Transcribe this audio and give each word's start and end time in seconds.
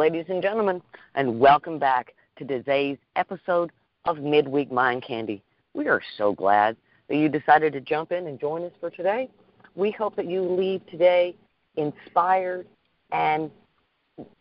ladies 0.00 0.24
and 0.30 0.40
gentlemen, 0.40 0.80
and 1.14 1.38
welcome 1.38 1.78
back 1.78 2.14
to 2.38 2.46
today's 2.46 2.96
episode 3.16 3.70
of 4.06 4.16
Midweek 4.16 4.72
Mind 4.72 5.02
Candy. 5.06 5.42
We 5.74 5.88
are 5.88 6.00
so 6.16 6.32
glad 6.32 6.74
that 7.08 7.16
you 7.18 7.28
decided 7.28 7.74
to 7.74 7.82
jump 7.82 8.10
in 8.10 8.26
and 8.26 8.40
join 8.40 8.64
us 8.64 8.72
for 8.80 8.88
today. 8.88 9.28
We 9.74 9.90
hope 9.90 10.16
that 10.16 10.24
you 10.24 10.40
leave 10.40 10.80
today 10.86 11.36
inspired 11.76 12.66
and, 13.12 13.50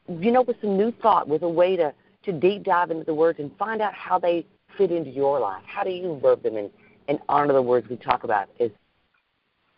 you 0.07 0.31
know, 0.31 0.43
with 0.43 0.55
some 0.61 0.77
new 0.77 0.93
thought, 1.01 1.27
with 1.27 1.43
a 1.43 1.49
way 1.49 1.75
to, 1.75 1.93
to 2.23 2.31
deep 2.31 2.63
dive 2.63 2.89
into 2.89 3.03
the 3.03 3.13
words 3.13 3.39
and 3.39 3.51
find 3.57 3.81
out 3.81 3.93
how 3.93 4.17
they 4.17 4.45
fit 4.77 4.93
into 4.93 5.09
your 5.09 5.41
life. 5.41 5.63
How 5.65 5.83
do 5.83 5.89
you 5.89 6.17
verb 6.21 6.41
them 6.41 6.55
and, 6.55 6.69
and 7.09 7.19
honor 7.27 7.51
the 7.51 7.61
words 7.61 7.89
we 7.89 7.97
talk 7.97 8.23
about 8.23 8.47
as, 8.61 8.71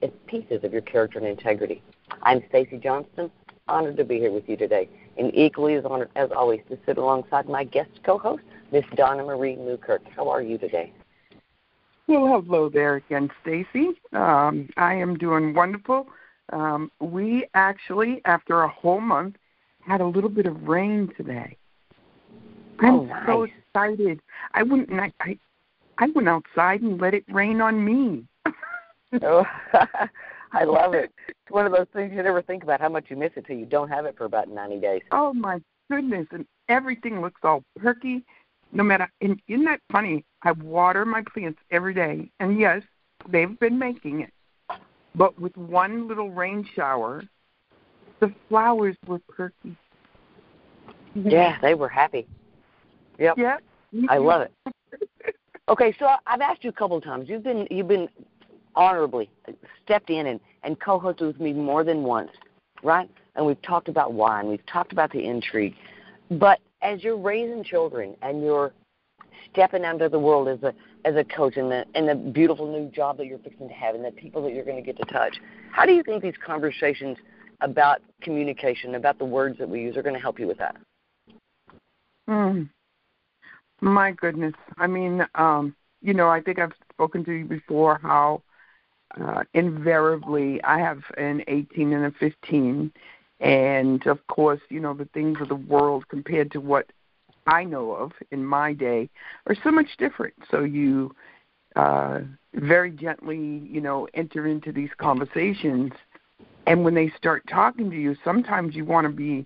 as 0.03 0.11
pieces 0.27 0.63
of 0.63 0.73
your 0.73 0.83
character 0.83 1.17
and 1.17 1.27
integrity? 1.27 1.81
I'm 2.21 2.43
Stacy 2.49 2.77
Johnston, 2.77 3.31
honored 3.67 3.97
to 3.97 4.03
be 4.03 4.19
here 4.19 4.31
with 4.31 4.47
you 4.47 4.57
today, 4.57 4.87
and 5.17 5.33
equally 5.35 5.75
as 5.75 5.85
honored 5.85 6.09
as 6.15 6.29
always 6.31 6.61
to 6.69 6.77
sit 6.85 6.97
alongside 6.97 7.47
my 7.47 7.63
guest 7.63 7.91
co-host, 8.03 8.43
Miss 8.71 8.85
Donna 8.95 9.23
Marie 9.23 9.55
Newkirk. 9.55 10.01
How 10.15 10.29
are 10.29 10.41
you 10.41 10.57
today? 10.57 10.93
Well, 12.07 12.27
hello 12.27 12.69
there 12.69 12.95
again, 12.95 13.29
Stacy. 13.41 13.89
Um, 14.13 14.69
I 14.77 14.95
am 14.95 15.17
doing 15.17 15.53
wonderful. 15.53 16.07
Um, 16.51 16.91
we 16.99 17.47
actually, 17.53 18.21
after 18.25 18.63
a 18.63 18.69
whole 18.69 18.99
month, 18.99 19.35
had 19.81 20.01
a 20.01 20.05
little 20.05 20.29
bit 20.29 20.45
of 20.45 20.67
rain 20.67 21.11
today. 21.15 21.57
I'm 22.79 22.95
oh, 22.95 23.03
nice. 23.05 23.25
so 23.25 23.43
excited. 23.43 24.19
I 24.53 24.63
went 24.63 24.91
I, 24.91 25.11
I 25.21 25.37
I 25.97 26.07
went 26.15 26.27
outside 26.27 26.81
and 26.81 26.99
let 26.99 27.13
it 27.13 27.23
rain 27.29 27.61
on 27.61 27.83
me. 27.83 28.25
oh, 29.21 29.45
I 30.53 30.63
love 30.65 30.93
it. 30.93 31.11
It's 31.27 31.51
one 31.51 31.65
of 31.65 31.71
those 31.71 31.87
things 31.93 32.11
you 32.13 32.21
never 32.21 32.41
think 32.41 32.63
about 32.63 32.81
how 32.81 32.89
much 32.89 33.05
you 33.09 33.15
miss 33.15 33.31
it 33.35 33.45
till 33.45 33.57
you 33.57 33.65
don't 33.65 33.89
have 33.89 34.05
it 34.05 34.17
for 34.17 34.25
about 34.25 34.49
90 34.49 34.79
days. 34.79 35.01
Oh 35.11 35.33
my 35.33 35.61
goodness! 35.89 36.27
And 36.31 36.45
everything 36.69 37.21
looks 37.21 37.39
all 37.43 37.63
perky. 37.79 38.23
No 38.73 38.83
matter, 38.83 39.09
and 39.21 39.41
isn't 39.47 39.65
that 39.65 39.81
funny? 39.91 40.23
I 40.43 40.53
water 40.53 41.05
my 41.05 41.23
plants 41.33 41.59
every 41.71 41.93
day, 41.93 42.29
and 42.39 42.59
yes, 42.59 42.83
they've 43.29 43.59
been 43.59 43.77
making 43.77 44.21
it. 44.21 44.31
But 45.13 45.39
with 45.39 45.55
one 45.57 46.07
little 46.07 46.31
rain 46.31 46.65
shower, 46.73 47.23
the 48.21 48.33
flowers 48.47 48.95
were 49.07 49.19
perky. 49.27 49.75
Yeah, 51.13 51.57
they 51.61 51.73
were 51.73 51.89
happy. 51.89 52.27
Yep. 53.19 53.37
Yep. 53.37 53.63
I 54.09 54.17
love 54.17 54.41
it. 54.41 54.53
Okay, 55.67 55.93
so 55.99 56.07
I've 56.25 56.41
asked 56.41 56.63
you 56.63 56.69
a 56.69 56.73
couple 56.73 56.97
of 56.97 57.03
times. 57.03 57.29
You've 57.29 57.43
been 57.43 57.67
you've 57.69 57.87
been 57.87 58.07
honorably 58.75 59.29
stepped 59.83 60.09
in 60.09 60.27
and, 60.27 60.39
and 60.63 60.79
co-hosted 60.79 61.21
with 61.21 61.39
me 61.39 61.53
more 61.53 61.83
than 61.83 62.03
once, 62.03 62.31
right? 62.83 63.09
And 63.35 63.45
we've 63.45 63.61
talked 63.61 63.87
about 63.87 64.11
and 64.11 64.49
we've 64.49 64.65
talked 64.65 64.91
about 64.91 65.11
the 65.11 65.23
intrigue. 65.23 65.75
But 66.29 66.59
as 66.81 67.03
you're 67.03 67.17
raising 67.17 67.63
children 67.63 68.15
and 68.21 68.41
you're 68.43 68.73
stepping 69.51 69.83
out 69.83 69.95
into 69.95 70.09
the 70.09 70.19
world 70.19 70.47
as 70.47 70.61
a 70.63 70.73
as 71.03 71.15
a 71.15 71.23
coach 71.23 71.57
and 71.57 71.71
the 71.71 71.85
and 71.95 72.07
the 72.07 72.15
beautiful 72.15 72.71
new 72.71 72.89
job 72.89 73.17
that 73.17 73.25
you're 73.25 73.39
fixing 73.39 73.67
to 73.67 73.73
have 73.73 73.95
and 73.95 74.05
the 74.05 74.11
people 74.11 74.41
that 74.43 74.53
you're 74.53 74.65
going 74.65 74.77
to 74.77 74.81
get 74.81 74.97
to 74.97 75.05
touch, 75.11 75.37
how 75.71 75.85
do 75.85 75.93
you 75.93 76.03
think 76.03 76.21
these 76.21 76.33
conversations 76.45 77.17
about 77.61 78.01
communication, 78.21 78.95
about 78.95 79.17
the 79.19 79.25
words 79.25 79.57
that 79.59 79.69
we 79.69 79.81
use, 79.81 79.95
are 79.97 80.01
going 80.01 80.15
to 80.15 80.21
help 80.21 80.39
you 80.39 80.47
with 80.47 80.57
that? 80.57 80.75
Mm. 82.29 82.69
My 83.81 84.11
goodness. 84.11 84.53
I 84.77 84.87
mean, 84.87 85.25
um, 85.35 85.75
you 86.01 86.13
know, 86.13 86.29
I 86.29 86.41
think 86.41 86.59
I've 86.59 86.73
spoken 86.93 87.25
to 87.25 87.31
you 87.31 87.45
before 87.45 87.99
how 88.01 88.41
uh, 89.19 89.43
invariably 89.53 90.63
I 90.63 90.79
have 90.79 91.01
an 91.17 91.43
18 91.47 91.93
and 91.93 92.05
a 92.05 92.11
15, 92.11 92.91
and 93.39 94.07
of 94.07 94.25
course, 94.27 94.61
you 94.69 94.79
know, 94.79 94.93
the 94.93 95.09
things 95.13 95.39
of 95.41 95.49
the 95.49 95.55
world 95.55 96.07
compared 96.07 96.51
to 96.51 96.61
what 96.61 96.91
I 97.47 97.63
know 97.63 97.91
of 97.91 98.11
in 98.31 98.45
my 98.45 98.73
day 98.73 99.09
are 99.47 99.55
so 99.63 99.71
much 99.71 99.97
different. 99.97 100.35
So 100.49 100.61
you 100.63 101.13
uh, 101.75 102.19
very 102.53 102.91
gently, 102.91 103.63
you 103.69 103.81
know, 103.81 104.07
enter 104.13 104.47
into 104.47 104.71
these 104.71 104.91
conversations, 104.97 105.91
and 106.67 106.83
when 106.83 106.93
they 106.93 107.11
start 107.17 107.43
talking 107.49 107.89
to 107.89 107.97
you, 107.97 108.15
sometimes 108.23 108.75
you 108.75 108.85
want 108.85 109.05
to 109.07 109.13
be 109.13 109.45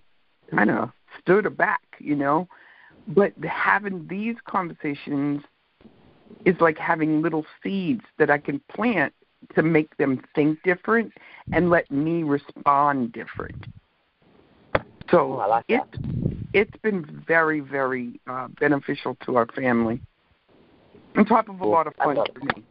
kind 0.51 0.69
of 0.69 0.91
stood 1.21 1.45
aback, 1.45 1.81
you 1.99 2.15
know. 2.15 2.47
But 3.07 3.33
having 3.43 4.07
these 4.07 4.35
conversations 4.45 5.43
is 6.43 6.55
like 6.59 6.77
having 6.77 7.21
little 7.21 7.45
seeds 7.63 8.03
that 8.17 8.29
I 8.29 8.37
can 8.37 8.59
plant 8.69 9.13
to 9.55 9.63
make 9.63 9.95
them 9.97 10.21
think 10.33 10.61
different 10.63 11.11
and 11.53 11.69
let 11.69 11.89
me 11.91 12.23
respond 12.23 13.13
different. 13.13 13.65
So 15.11 15.41
oh, 15.41 15.49
like 15.49 15.65
it, 15.67 15.83
it's 16.53 16.75
been 16.81 17.23
very, 17.27 17.59
very 17.59 18.19
uh, 18.27 18.47
beneficial 18.59 19.15
to 19.25 19.35
our 19.37 19.45
family. 19.47 20.01
On 21.15 21.25
top 21.25 21.47
of 21.47 21.61
a 21.61 21.67
lot 21.67 21.87
of 21.87 21.95
fun 21.95 22.15
for 22.15 22.45
me. 22.45 22.63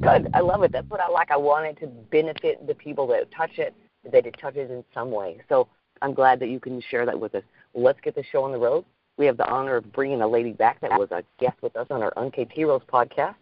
Good. 0.00 0.30
I 0.34 0.40
love 0.40 0.62
it. 0.62 0.72
That's 0.72 0.88
what 0.88 1.00
I 1.00 1.08
like. 1.08 1.30
I 1.30 1.36
wanted 1.36 1.78
to 1.80 1.86
benefit 1.86 2.66
the 2.66 2.74
people 2.74 3.06
that 3.08 3.30
touch 3.32 3.58
it, 3.58 3.74
that 4.12 4.26
it 4.26 4.36
touches 4.40 4.70
in 4.70 4.84
some 4.94 5.10
way. 5.10 5.38
So 5.48 5.68
I'm 6.00 6.14
glad 6.14 6.40
that 6.40 6.48
you 6.48 6.60
can 6.60 6.80
share 6.90 7.04
that 7.06 7.18
with 7.18 7.34
us. 7.34 7.42
Let's 7.74 8.00
get 8.00 8.14
the 8.14 8.24
show 8.30 8.44
on 8.44 8.52
the 8.52 8.58
road. 8.58 8.84
We 9.16 9.26
have 9.26 9.36
the 9.36 9.48
honor 9.48 9.76
of 9.76 9.92
bringing 9.92 10.22
a 10.22 10.28
lady 10.28 10.52
back 10.52 10.80
that 10.80 10.98
was 10.98 11.10
a 11.10 11.22
guest 11.38 11.56
with 11.60 11.76
us 11.76 11.86
on 11.90 12.02
our 12.02 12.12
Uncaped 12.16 12.52
Heroes 12.52 12.82
podcast. 12.90 13.34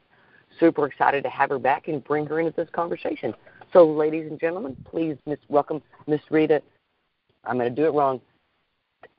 Super 0.59 0.87
excited 0.87 1.23
to 1.25 1.31
have 1.31 1.51
her 1.51 1.59
back 1.59 1.89
and 1.89 2.03
bring 2.03 2.27
her 2.27 2.41
into 2.41 2.53
this 2.53 2.69
conversation. 2.73 3.35
So, 3.73 3.87
ladies 3.87 4.31
and 4.31 4.41
gentlemen, 4.41 4.77
please 4.91 5.17
miss, 5.27 5.39
welcome 5.49 5.83
Miss 6.07 6.21
Rita. 6.31 6.63
I'm 7.45 7.59
going 7.59 7.75
to 7.75 7.75
do 7.75 7.87
it 7.87 7.93
wrong. 7.93 8.21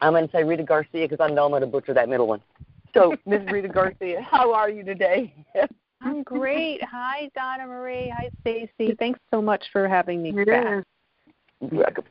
I'm 0.01 0.13
going 0.13 0.25
to 0.25 0.31
say 0.31 0.44
Rita 0.44 0.63
Garcia 0.63 1.07
because 1.07 1.19
I 1.23 1.34
know 1.34 1.45
I'm 1.45 1.51
going 1.51 1.62
to 1.62 1.68
butcher 1.68 1.94
that 1.94 2.09
middle 2.09 2.28
one. 2.28 2.41
So, 2.94 3.16
Miss 3.25 3.41
Rita 3.51 3.68
Garcia, 3.68 4.22
how 4.22 4.53
are 4.53 4.69
you 4.69 4.84
today? 4.84 5.34
I'm 6.01 6.23
great. 6.23 6.81
Hi, 6.84 7.29
Donna 7.35 7.68
Marie. 7.68 8.13
Hi, 8.16 8.29
Stacy. 8.41 8.95
Thanks 8.97 9.19
so 9.31 9.41
much 9.41 9.63
for 9.72 9.88
having 9.88 10.23
me 10.23 10.31
back. 10.31 10.84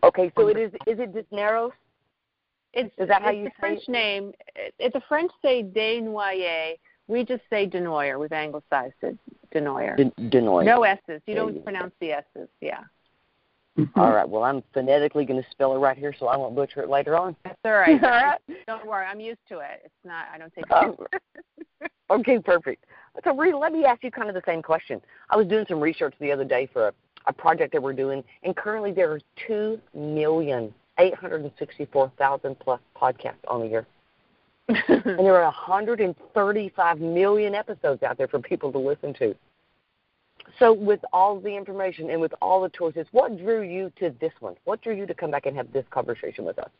Okay, 0.05 0.31
so 0.37 0.49
it 0.49 0.59
is. 0.59 0.73
Is 0.87 0.99
it 0.99 1.15
Disneros? 1.15 1.73
It's, 2.75 2.93
Is 2.99 3.09
that 3.09 3.23
how 3.23 3.31
it's 3.31 3.39
you 3.39 3.45
the 3.45 3.51
say 3.51 3.61
French 3.61 3.83
it? 3.89 3.91
name. 3.91 4.33
It, 4.79 4.93
the 4.93 5.01
French 5.09 5.33
say 5.43 5.63
Desnoyers. 5.63 6.79
We 7.09 7.25
just 7.25 7.43
say 7.51 7.67
Denoyer. 7.67 8.21
We've 8.21 8.33
anglicized 8.33 8.95
it 9.03 9.19
Denoyer. 9.55 9.97
Denoyer. 10.19 10.65
No 10.65 10.85
S's. 10.85 11.23
You 11.27 11.35
There 11.35 11.37
don't 11.37 11.55
you 11.57 11.61
pronounce 11.61 11.93
the 12.01 12.13
S's. 12.13 12.49
Yeah. 12.61 12.85
All 13.95 14.13
right. 14.13 14.29
Well, 14.29 14.43
I'm 14.43 14.63
phonetically 14.75 15.25
going 15.25 15.41
to 15.41 15.49
spell 15.51 15.75
it 15.75 15.79
right 15.79 15.97
here, 15.97 16.15
so 16.19 16.27
I 16.27 16.37
won't 16.37 16.57
butcher 16.57 16.83
it 16.83 16.91
later 16.91 17.17
on. 17.17 17.37
That's 17.45 17.59
all 17.65 17.73
right. 17.73 18.03
All 18.03 18.11
right. 18.11 18.41
Don't 18.67 18.87
worry. 18.87 19.07
I'm 19.07 19.21
used 19.21 19.41
to 19.49 19.59
it. 19.59 19.83
It's 19.85 19.95
not. 20.05 20.27
I 20.33 20.39
don't 20.39 20.53
take. 20.53 20.71
Um, 20.71 20.97
okay, 22.11 22.39
perfect. 22.41 22.85
So, 23.25 23.37
Rita, 23.37 23.57
let 23.57 23.73
me 23.73 23.85
ask 23.85 24.03
you 24.03 24.11
kind 24.11 24.29
of 24.29 24.35
the 24.35 24.43
same 24.47 24.63
question. 24.63 25.01
I 25.31 25.37
was 25.37 25.47
doing 25.47 25.65
some 25.69 25.81
research 25.81 26.15
the 26.21 26.33
other 26.33 26.45
day 26.45 26.69
for 26.73 26.89
a, 26.89 26.93
a 27.27 27.33
project 27.33 27.73
that 27.73 27.83
we're 27.83 27.93
doing, 27.93 28.25
and 28.43 28.57
currently 28.57 28.93
there 28.93 29.13
are 29.13 29.21
two 29.47 29.81
million 29.95 30.75
eight 30.99 31.15
hundred 31.15 31.43
and 31.43 31.53
sixty-four 31.59 32.11
thousand 32.19 32.59
plus 32.59 32.81
podcasts 33.01 33.35
on 33.47 33.61
the 33.61 33.69
year, 33.69 33.87
and 34.69 35.19
there 35.19 35.37
are 35.37 35.45
135 35.45 37.01
million 37.01 37.55
episodes 37.55 38.03
out 38.03 38.19
there 38.19 38.29
for 38.29 38.39
people 38.39 38.71
to 38.73 38.79
listen 38.79 39.15
to. 39.15 39.35
So, 40.59 40.73
with 40.73 41.01
all 41.13 41.41
the 41.41 41.55
information 41.55 42.11
and 42.11 42.21
with 42.21 42.33
all 42.41 42.63
the 42.63 42.69
choices, 42.71 43.07
what 43.13 43.37
drew 43.39 43.63
you 43.63 43.93
to 43.99 44.15
this 44.21 44.33
one? 44.41 44.57
What 44.65 44.83
drew 44.83 44.95
you 44.95 45.07
to 45.07 45.15
come 45.15 45.31
back 45.31 45.47
and 45.47 45.57
have 45.57 45.73
this 45.73 45.85
conversation 45.91 46.45
with 46.45 46.59
us? 46.59 46.71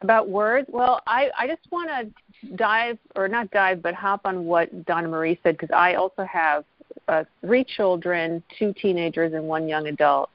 About 0.00 0.28
words? 0.28 0.68
Well, 0.70 1.00
I, 1.06 1.30
I 1.38 1.46
just 1.46 1.60
want 1.70 1.90
to 1.90 2.50
dive, 2.56 2.98
or 3.14 3.28
not 3.28 3.50
dive, 3.50 3.82
but 3.82 3.94
hop 3.94 4.22
on 4.24 4.44
what 4.44 4.84
Donna 4.84 5.08
Marie 5.08 5.38
said 5.42 5.56
because 5.56 5.72
I 5.74 5.94
also 5.94 6.24
have 6.24 6.64
uh, 7.08 7.24
three 7.40 7.64
children, 7.64 8.42
two 8.58 8.74
teenagers, 8.74 9.32
and 9.32 9.44
one 9.44 9.68
young 9.68 9.86
adult, 9.86 10.30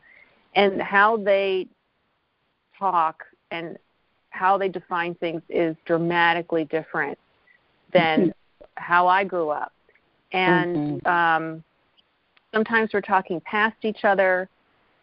and 0.56 0.82
how 0.82 1.18
they 1.18 1.68
talk 2.78 3.24
and 3.52 3.78
how 4.30 4.58
they 4.58 4.70
define 4.70 5.16
things 5.16 5.42
is 5.50 5.76
dramatically 5.86 6.66
different 6.66 7.18
than 7.94 8.34
how 8.76 9.08
I 9.08 9.24
grew 9.24 9.50
up. 9.50 9.74
And 10.32 11.06
um, 11.08 11.64
sometimes 12.54 12.92
we're 12.94 13.02
talking 13.02 13.42
past 13.42 13.78
each 13.84 14.04
other. 14.04 14.48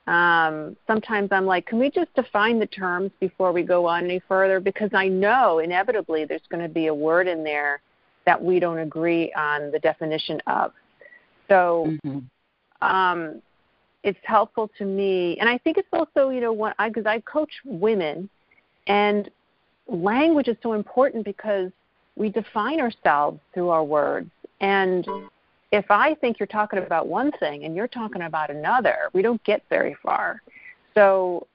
Um, 0.07 0.77
sometimes 0.87 1.31
I'm 1.33 1.47
like, 1.47 1.67
can 1.67 1.79
we 1.79 1.91
just 1.91 2.15
define 2.15 2.61
the 2.61 2.67
terms 2.67 3.11
before 3.19 3.53
we 3.53 3.63
go 3.63 3.87
on 3.87 4.05
any 4.05 4.21
further? 4.29 4.61
Because 4.61 4.91
I 4.93 5.09
know 5.09 5.59
inevitably 5.59 6.25
there's 6.25 6.47
going 6.49 6.63
to 6.63 6.69
be 6.69 6.87
a 6.87 6.95
word 6.95 7.27
in 7.27 7.43
there 7.43 7.81
that 8.25 8.43
we 8.43 8.61
don't 8.61 8.79
agree 8.79 9.33
on 9.35 9.71
the 9.73 9.79
definition 9.79 10.41
of. 10.47 10.73
So 11.49 11.97
um, 12.83 13.43
it's 14.03 14.19
helpful 14.23 14.71
to 14.79 14.85
me, 14.85 15.37
and 15.39 15.49
I 15.49 15.59
think 15.59 15.79
it's 15.79 15.89
also, 15.93 16.31
you 16.31 16.41
know, 16.41 16.53
what 16.53 16.75
I 16.79 16.89
because 16.89 17.07
I 17.07 17.21
coach 17.21 17.51
women, 17.65 18.29
and 18.87 19.31
language 19.89 20.49
is 20.49 20.57
so 20.63 20.73
important 20.73 21.25
because 21.25 21.71
we 22.17 22.29
define 22.31 22.81
ourselves 22.81 23.39
through 23.53 23.69
our 23.69 23.85
words, 23.85 24.31
and 24.61 25.07
if 25.73 25.91
I 25.91 26.15
think 26.15 26.39
you're 26.39 26.47
talking 26.47 26.79
about 26.79 27.09
one 27.09 27.33
thing 27.33 27.65
and 27.65 27.75
you're 27.75 27.89
talking 27.89 28.23
about 28.23 28.51
another, 28.51 29.11
we 29.13 29.23
don't 29.23 29.43
get 29.45 29.63
very 29.69 29.97
far. 30.03 30.41
So 30.95 31.47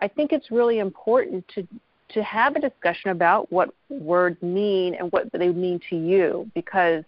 I 0.00 0.08
think 0.08 0.32
it's 0.32 0.50
really 0.50 0.78
important 0.78 1.46
to 1.54 1.66
to 2.10 2.22
have 2.22 2.56
a 2.56 2.60
discussion 2.60 3.10
about 3.10 3.52
what 3.52 3.68
words 3.90 4.40
mean 4.42 4.94
and 4.94 5.12
what 5.12 5.30
they 5.32 5.50
mean 5.50 5.78
to 5.90 5.96
you 5.96 6.50
because 6.54 7.04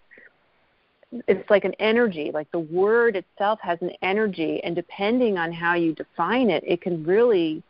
it's 1.27 1.49
like 1.49 1.65
an 1.65 1.73
energy 1.79 2.31
like 2.33 2.51
the 2.53 2.59
word 2.59 3.17
itself 3.17 3.59
has 3.63 3.79
an 3.81 3.91
energy 4.03 4.61
and 4.63 4.77
depending 4.77 5.39
on 5.39 5.53
how 5.53 5.75
you 5.75 5.95
define 5.95 6.51
it 6.51 6.63
it 6.67 6.83
can 6.83 7.03
really 7.05 7.63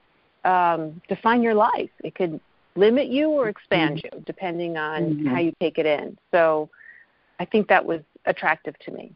um, 0.45 1.01
define 1.09 1.43
your 1.43 1.55
life 1.55 1.91
it 2.05 2.15
could 2.15 2.41
limit 2.77 3.09
you 3.09 3.29
or 3.29 3.49
expand 3.49 3.99
mm-hmm. 3.99 4.19
you 4.19 4.25
depending 4.25 4.77
on 4.77 5.03
mm-hmm. 5.03 5.27
how 5.27 5.39
you 5.39 5.53
take 5.61 5.79
it 5.79 5.87
in 5.87 6.17
so 6.31 6.69
i 7.39 7.45
think 7.45 7.69
that 7.69 7.85
was 7.85 8.01
attractive 8.27 8.79
to 8.79 8.91
me 8.91 9.13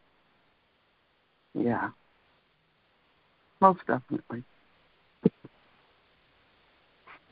yeah 1.55 1.91
most 3.61 3.81
definitely 3.87 4.43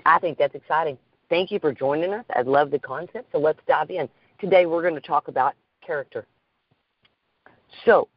I 0.07 0.19
think 0.19 0.39
that's 0.39 0.55
exciting. 0.55 0.99
Thank 1.29 1.51
you 1.51 1.59
for 1.59 1.73
joining 1.73 2.13
us. 2.13 2.25
I 2.35 2.43
love 2.43 2.71
the 2.71 2.79
concept, 2.79 3.33
so 3.33 3.39
let's 3.39 3.61
dive 3.67 3.91
in. 3.91 4.09
Today 4.41 4.67
we're 4.67 4.83
going 4.83 4.95
to 4.95 5.01
talk 5.01 5.29
about 5.29 5.55
character. 5.85 6.27
So, 7.85 8.09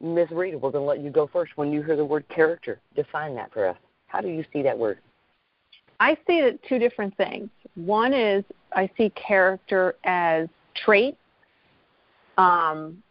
Ms. 0.00 0.28
Rita, 0.30 0.58
we're 0.58 0.70
going 0.70 0.82
to 0.82 0.88
let 0.88 1.00
you 1.00 1.10
go 1.10 1.28
first. 1.32 1.52
When 1.56 1.72
you 1.72 1.82
hear 1.82 1.96
the 1.96 2.04
word 2.04 2.24
character, 2.28 2.80
define 2.96 3.34
that 3.36 3.52
for 3.52 3.66
us. 3.68 3.76
How 4.06 4.20
do 4.20 4.28
you 4.28 4.44
see 4.52 4.62
that 4.62 4.76
word? 4.76 4.98
I 6.04 6.18
see 6.26 6.40
it 6.40 6.60
two 6.68 6.78
different 6.78 7.16
things. 7.16 7.48
One 7.76 8.12
is 8.12 8.44
I 8.72 8.90
see 8.94 9.08
character 9.10 9.94
as 10.04 10.48
traits, 10.74 11.16
um, 12.36 13.02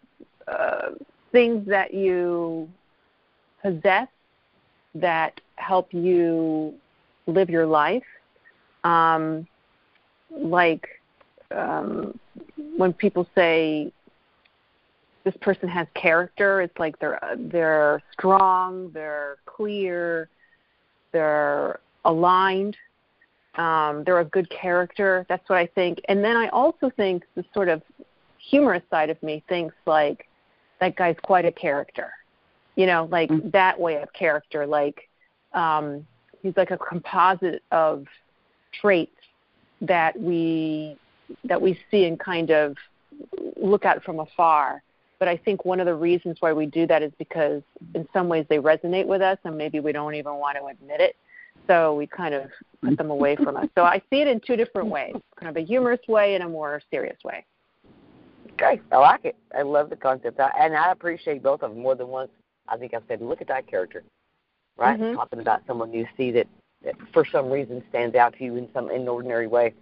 uh, 0.48 0.92
things 1.32 1.68
that 1.68 1.92
you 1.92 2.70
possess 3.64 4.10
that 4.94 5.42
help 5.56 5.92
you 5.92 6.76
live 7.26 7.50
your 7.50 7.66
life 7.66 8.04
um, 8.84 9.48
like 10.30 10.88
um, 11.50 12.20
when 12.78 12.94
people 12.94 13.28
say 13.34 13.92
this 15.24 15.34
person 15.42 15.68
has 15.68 15.88
character, 15.96 16.62
it's 16.62 16.78
like 16.78 17.00
they're 17.00 17.20
they're 17.38 18.04
strong, 18.12 18.92
they're 18.92 19.38
clear, 19.48 20.30
they're 21.12 21.80
aligned, 22.06 22.78
um, 23.56 24.04
they're 24.04 24.20
a 24.20 24.26
good 24.26 24.50
character. 24.50 25.26
That's 25.30 25.48
what 25.50 25.60
I 25.60 25.68
think. 25.68 26.00
And 26.10 26.24
then 26.24 26.36
I 26.36 26.48
also 26.50 26.90
think 26.90 27.24
the 27.36 27.46
sort 27.54 27.70
of 27.70 27.82
humorous 28.38 28.84
side 28.90 29.10
of 29.10 29.22
me 29.22 29.44
thinks 29.48 29.76
like 29.86 30.28
that 30.80 30.96
guy's 30.96 31.16
quite 31.24 31.46
a 31.46 31.52
character. 31.52 32.12
You 32.76 32.88
know, 32.88 33.08
like 33.12 33.30
mm-hmm. 33.30 33.50
that 33.52 33.80
way 33.80 34.02
of 34.02 34.12
character. 34.14 34.66
Like 34.66 35.08
um, 35.54 36.06
he's 36.42 36.58
like 36.58 36.72
a 36.72 36.78
composite 36.78 37.62
of 37.72 38.06
traits 38.82 39.12
that 39.82 40.20
we 40.20 40.98
that 41.44 41.62
we 41.62 41.80
see 41.90 42.06
and 42.06 42.20
kind 42.20 42.50
of 42.50 42.76
look 43.56 43.86
at 43.86 44.04
from 44.04 44.20
afar. 44.20 44.82
But 45.20 45.28
I 45.28 45.38
think 45.38 45.64
one 45.64 45.80
of 45.80 45.86
the 45.86 45.96
reasons 45.96 46.38
why 46.40 46.52
we 46.52 46.66
do 46.66 46.86
that 46.88 47.02
is 47.02 47.12
because 47.18 47.62
in 47.96 48.08
some 48.12 48.28
ways 48.28 48.46
they 48.50 48.58
resonate 48.58 49.06
with 49.06 49.22
us 49.22 49.38
and 49.44 49.58
maybe 49.58 49.80
we 49.80 49.92
don't 49.92 50.16
even 50.16 50.36
want 50.36 50.58
to 50.58 50.66
admit 50.66 51.00
it. 51.00 51.16
So 51.68 51.96
we 51.96 52.08
kind 52.08 52.34
of 52.34 52.50
put 52.84 52.98
them 52.98 53.10
away 53.10 53.36
from 53.36 53.56
us. 53.56 53.68
So 53.76 53.84
I 53.84 54.02
see 54.10 54.22
it 54.22 54.28
in 54.28 54.42
two 54.46 54.56
different 54.56 54.90
ways, 54.90 55.16
kind 55.40 55.50
of 55.50 55.62
a 55.62 55.66
humorous 55.66 56.06
way 56.08 56.36
and 56.36 56.44
a 56.44 56.50
more 56.50 56.82
serious 56.92 57.18
way. 57.24 57.46
Okay, 58.54 58.82
I 58.92 58.98
like 58.98 59.26
it. 59.26 59.36
I 59.58 59.62
love 59.62 59.90
the 59.90 59.96
concept, 59.96 60.40
I, 60.40 60.52
and 60.60 60.76
I 60.76 60.92
appreciate 60.92 61.42
both 61.42 61.64
of 61.64 61.72
them 61.72 61.82
more 61.82 61.96
than 61.96 62.08
once. 62.10 62.30
I 62.68 62.78
think 62.78 62.94
I've 62.94 63.04
said, 63.08 63.22
look 63.22 63.42
at 63.42 63.48
that 63.48 63.68
character, 63.68 64.04
right? 64.78 65.00
Mm-hmm. 65.00 65.16
Talking 65.16 65.40
about 65.40 65.62
someone 65.66 65.92
you 65.92 66.06
see 66.18 66.32
that 66.32 66.48
that 66.84 66.96
for 67.14 67.26
some 67.32 67.50
reason 67.50 67.84
stands 67.90 68.16
out 68.16 68.36
to 68.38 68.44
you 68.44 68.58
in 68.58 68.68
some 68.74 68.92
inordinary 68.92 69.48
way. 69.48 69.74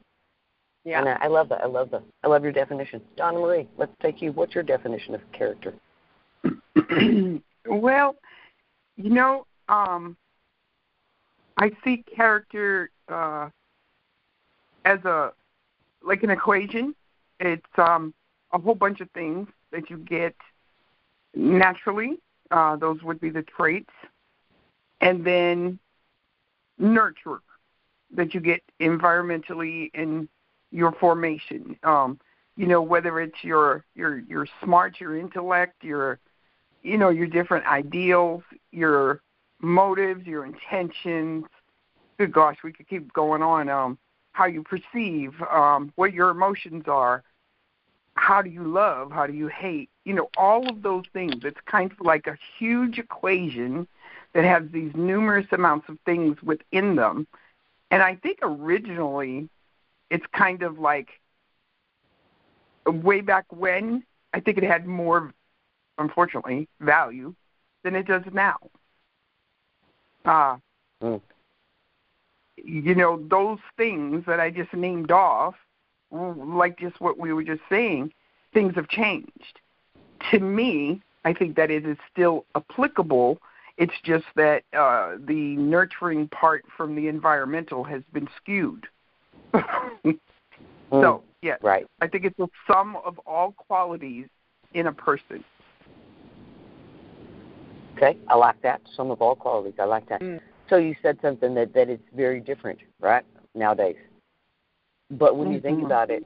Yeah. 0.83 0.99
And 0.99 1.09
I, 1.09 1.17
I 1.21 1.27
love 1.27 1.49
that. 1.49 1.61
I 1.61 1.67
love 1.67 1.91
that. 1.91 2.03
I 2.23 2.27
love 2.27 2.43
your 2.43 2.51
definition. 2.51 3.01
Donna 3.17 3.39
Marie, 3.39 3.67
let's 3.77 3.91
take 4.01 4.21
you. 4.21 4.31
What's 4.31 4.55
your 4.55 4.63
definition 4.63 5.15
of 5.15 5.21
character? 5.31 5.73
well, 7.67 8.15
you 8.97 9.09
know, 9.09 9.45
um, 9.69 10.17
I 11.61 11.71
see 11.83 12.03
character 12.15 12.89
uh, 13.07 13.49
as 14.83 14.97
a 15.05 15.31
like 16.03 16.23
an 16.23 16.31
equation. 16.31 16.95
It's 17.39 17.63
um, 17.77 18.15
a 18.51 18.57
whole 18.57 18.73
bunch 18.73 18.99
of 18.99 19.11
things 19.11 19.47
that 19.71 19.87
you 19.91 19.97
get 19.97 20.35
naturally. 21.35 22.17
Uh, 22.49 22.77
those 22.77 23.03
would 23.03 23.21
be 23.21 23.29
the 23.29 23.43
traits, 23.43 23.93
and 25.01 25.23
then 25.23 25.77
nurture 26.79 27.41
that 28.15 28.33
you 28.33 28.39
get 28.39 28.61
environmentally 28.79 29.91
in 29.93 30.27
your 30.71 30.91
formation. 30.93 31.77
Um, 31.83 32.19
you 32.57 32.65
know, 32.65 32.81
whether 32.81 33.19
it's 33.19 33.43
your 33.43 33.85
your 33.93 34.17
your 34.21 34.47
smart, 34.63 34.99
your 34.99 35.15
intellect, 35.15 35.83
your 35.83 36.17
you 36.81 36.97
know, 36.97 37.09
your 37.09 37.27
different 37.27 37.67
ideals, 37.67 38.41
your 38.71 39.21
motives, 39.61 40.25
your 40.25 40.45
intentions. 40.45 41.45
Good 42.17 42.31
gosh, 42.31 42.57
we 42.63 42.71
could 42.73 42.87
keep 42.87 43.11
going 43.13 43.41
on. 43.41 43.69
Um, 43.69 43.97
how 44.33 44.45
you 44.45 44.63
perceive, 44.63 45.33
um, 45.51 45.91
what 45.95 46.13
your 46.13 46.29
emotions 46.29 46.85
are, 46.87 47.23
how 48.15 48.41
do 48.41 48.49
you 48.49 48.63
love, 48.63 49.11
how 49.11 49.27
do 49.27 49.33
you 49.33 49.47
hate, 49.47 49.89
you 50.05 50.13
know, 50.13 50.29
all 50.37 50.69
of 50.69 50.81
those 50.81 51.03
things. 51.11 51.43
It's 51.43 51.59
kind 51.65 51.91
of 51.91 51.99
like 51.99 52.27
a 52.27 52.37
huge 52.57 52.97
equation 52.97 53.87
that 54.33 54.45
has 54.45 54.63
these 54.71 54.91
numerous 54.95 55.47
amounts 55.51 55.89
of 55.89 55.97
things 56.05 56.41
within 56.43 56.95
them. 56.95 57.27
And 57.89 58.01
I 58.01 58.15
think 58.15 58.39
originally 58.41 59.49
it's 60.09 60.25
kind 60.33 60.63
of 60.63 60.79
like 60.79 61.09
way 62.85 63.21
back 63.21 63.45
when, 63.49 64.03
I 64.33 64.39
think 64.39 64.57
it 64.57 64.63
had 64.63 64.85
more, 64.87 65.33
unfortunately, 65.97 66.69
value 66.79 67.35
than 67.83 67.95
it 67.95 68.07
does 68.07 68.23
now. 68.31 68.57
Uh, 70.25 70.57
mm. 71.01 71.21
You 72.57 72.95
know, 72.95 73.21
those 73.29 73.59
things 73.77 74.25
that 74.27 74.39
I 74.39 74.49
just 74.49 74.73
named 74.73 75.11
off, 75.11 75.55
like 76.11 76.77
just 76.79 76.99
what 77.01 77.17
we 77.17 77.33
were 77.33 77.43
just 77.43 77.61
saying, 77.69 78.13
things 78.53 78.75
have 78.75 78.87
changed. 78.87 79.59
To 80.31 80.39
me, 80.39 81.01
I 81.25 81.33
think 81.33 81.55
that 81.55 81.71
it 81.71 81.85
is 81.85 81.97
still 82.11 82.45
applicable 82.55 83.39
it's 83.81 83.99
just 84.03 84.25
that 84.35 84.63
uh, 84.73 85.15
the 85.25 85.55
nurturing 85.57 86.27
part 86.27 86.65
from 86.77 86.95
the 86.95 87.07
environmental 87.07 87.83
has 87.83 88.03
been 88.13 88.27
skewed. 88.37 88.85
mm. 89.53 90.19
So, 90.91 91.23
yes, 91.41 91.59
right. 91.63 91.87
I 91.99 92.07
think 92.07 92.25
it's 92.25 92.39
a 92.39 92.47
sum 92.67 92.97
of 93.03 93.17
all 93.25 93.53
qualities 93.53 94.27
in 94.75 94.85
a 94.85 94.93
person. 94.93 95.43
Okay, 97.95 98.17
I 98.27 98.35
like 98.35 98.61
that. 98.61 98.81
Some 98.95 99.11
of 99.11 99.21
all 99.21 99.35
qualities. 99.35 99.73
I 99.79 99.85
like 99.85 100.07
that. 100.09 100.21
Mm. 100.21 100.39
So 100.69 100.77
you 100.77 100.95
said 101.01 101.17
something 101.21 101.53
that 101.55 101.73
that 101.73 101.89
is 101.89 101.99
very 102.15 102.39
different, 102.39 102.79
right? 102.99 103.23
Nowadays. 103.55 103.97
But 105.09 105.35
when 105.35 105.47
mm-hmm. 105.47 105.55
you 105.55 105.61
think 105.61 105.77
mm-hmm. 105.77 105.85
about 105.87 106.09
it, 106.09 106.25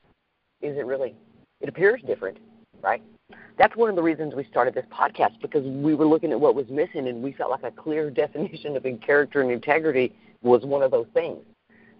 is 0.61 0.77
it 0.77 0.85
really? 0.85 1.15
It 1.61 1.69
appears 1.69 2.01
different, 2.05 2.37
right? 2.83 3.01
that's 3.57 3.75
one 3.75 3.89
of 3.89 3.95
the 3.95 4.03
reasons 4.03 4.33
we 4.35 4.43
started 4.45 4.73
this 4.73 4.85
podcast 4.91 5.39
because 5.41 5.63
we 5.63 5.95
were 5.95 6.05
looking 6.05 6.31
at 6.31 6.39
what 6.39 6.55
was 6.55 6.67
missing 6.69 7.07
and 7.07 7.23
we 7.23 7.31
felt 7.31 7.51
like 7.51 7.63
a 7.63 7.71
clear 7.71 8.09
definition 8.11 8.75
of 8.75 8.85
character 9.01 9.41
and 9.41 9.51
integrity 9.51 10.13
was 10.41 10.63
one 10.63 10.83
of 10.83 10.91
those 10.91 11.07
things 11.13 11.39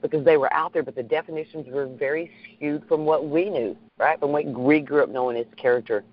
because 0.02 0.24
they 0.24 0.38
were 0.38 0.52
out 0.54 0.74
there, 0.74 0.84
but 0.84 0.96
the 0.96 1.04
definitions 1.04 1.66
were 1.68 1.88
very 1.88 2.30
skewed 2.44 2.84
from 2.88 3.06
what 3.06 3.28
we 3.28 3.50
knew, 3.50 3.76
right? 3.98 4.20
From 4.20 4.32
what 4.34 4.46
we 4.46 4.80
grew 4.80 5.02
up 5.02 5.10
knowing 5.10 5.38
as 5.38 5.46
character 5.58 6.04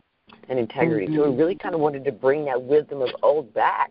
and 0.48 0.58
integrity. 0.58 1.06
Mm-hmm. 1.06 1.16
So 1.16 1.22
we 1.22 1.28
mm-hmm. 1.30 1.38
really 1.38 1.54
kind 1.54 1.74
of 1.74 1.80
wanted 1.80 2.04
to 2.04 2.12
bring 2.12 2.44
that 2.46 2.62
wisdom 2.62 3.02
of 3.02 3.10
old 3.22 3.52
back, 3.54 3.90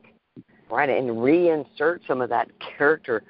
right, 0.69 0.89
and 0.89 1.09
reinsert 1.09 1.99
some 2.07 2.21
of 2.21 2.29
that 2.29 2.49
character. 2.59 3.23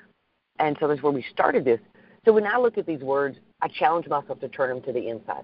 And 0.59 0.77
so 0.79 0.87
that's 0.87 1.01
where 1.01 1.11
we 1.11 1.25
started 1.31 1.65
this. 1.65 1.79
So 2.25 2.33
when 2.33 2.45
I 2.45 2.57
look 2.57 2.77
at 2.77 2.85
these 2.85 3.01
words, 3.01 3.37
I 3.61 3.67
challenge 3.67 4.07
myself 4.07 4.39
to 4.39 4.47
turn 4.47 4.69
them 4.69 4.81
to 4.83 4.93
the 4.93 5.09
inside 5.09 5.43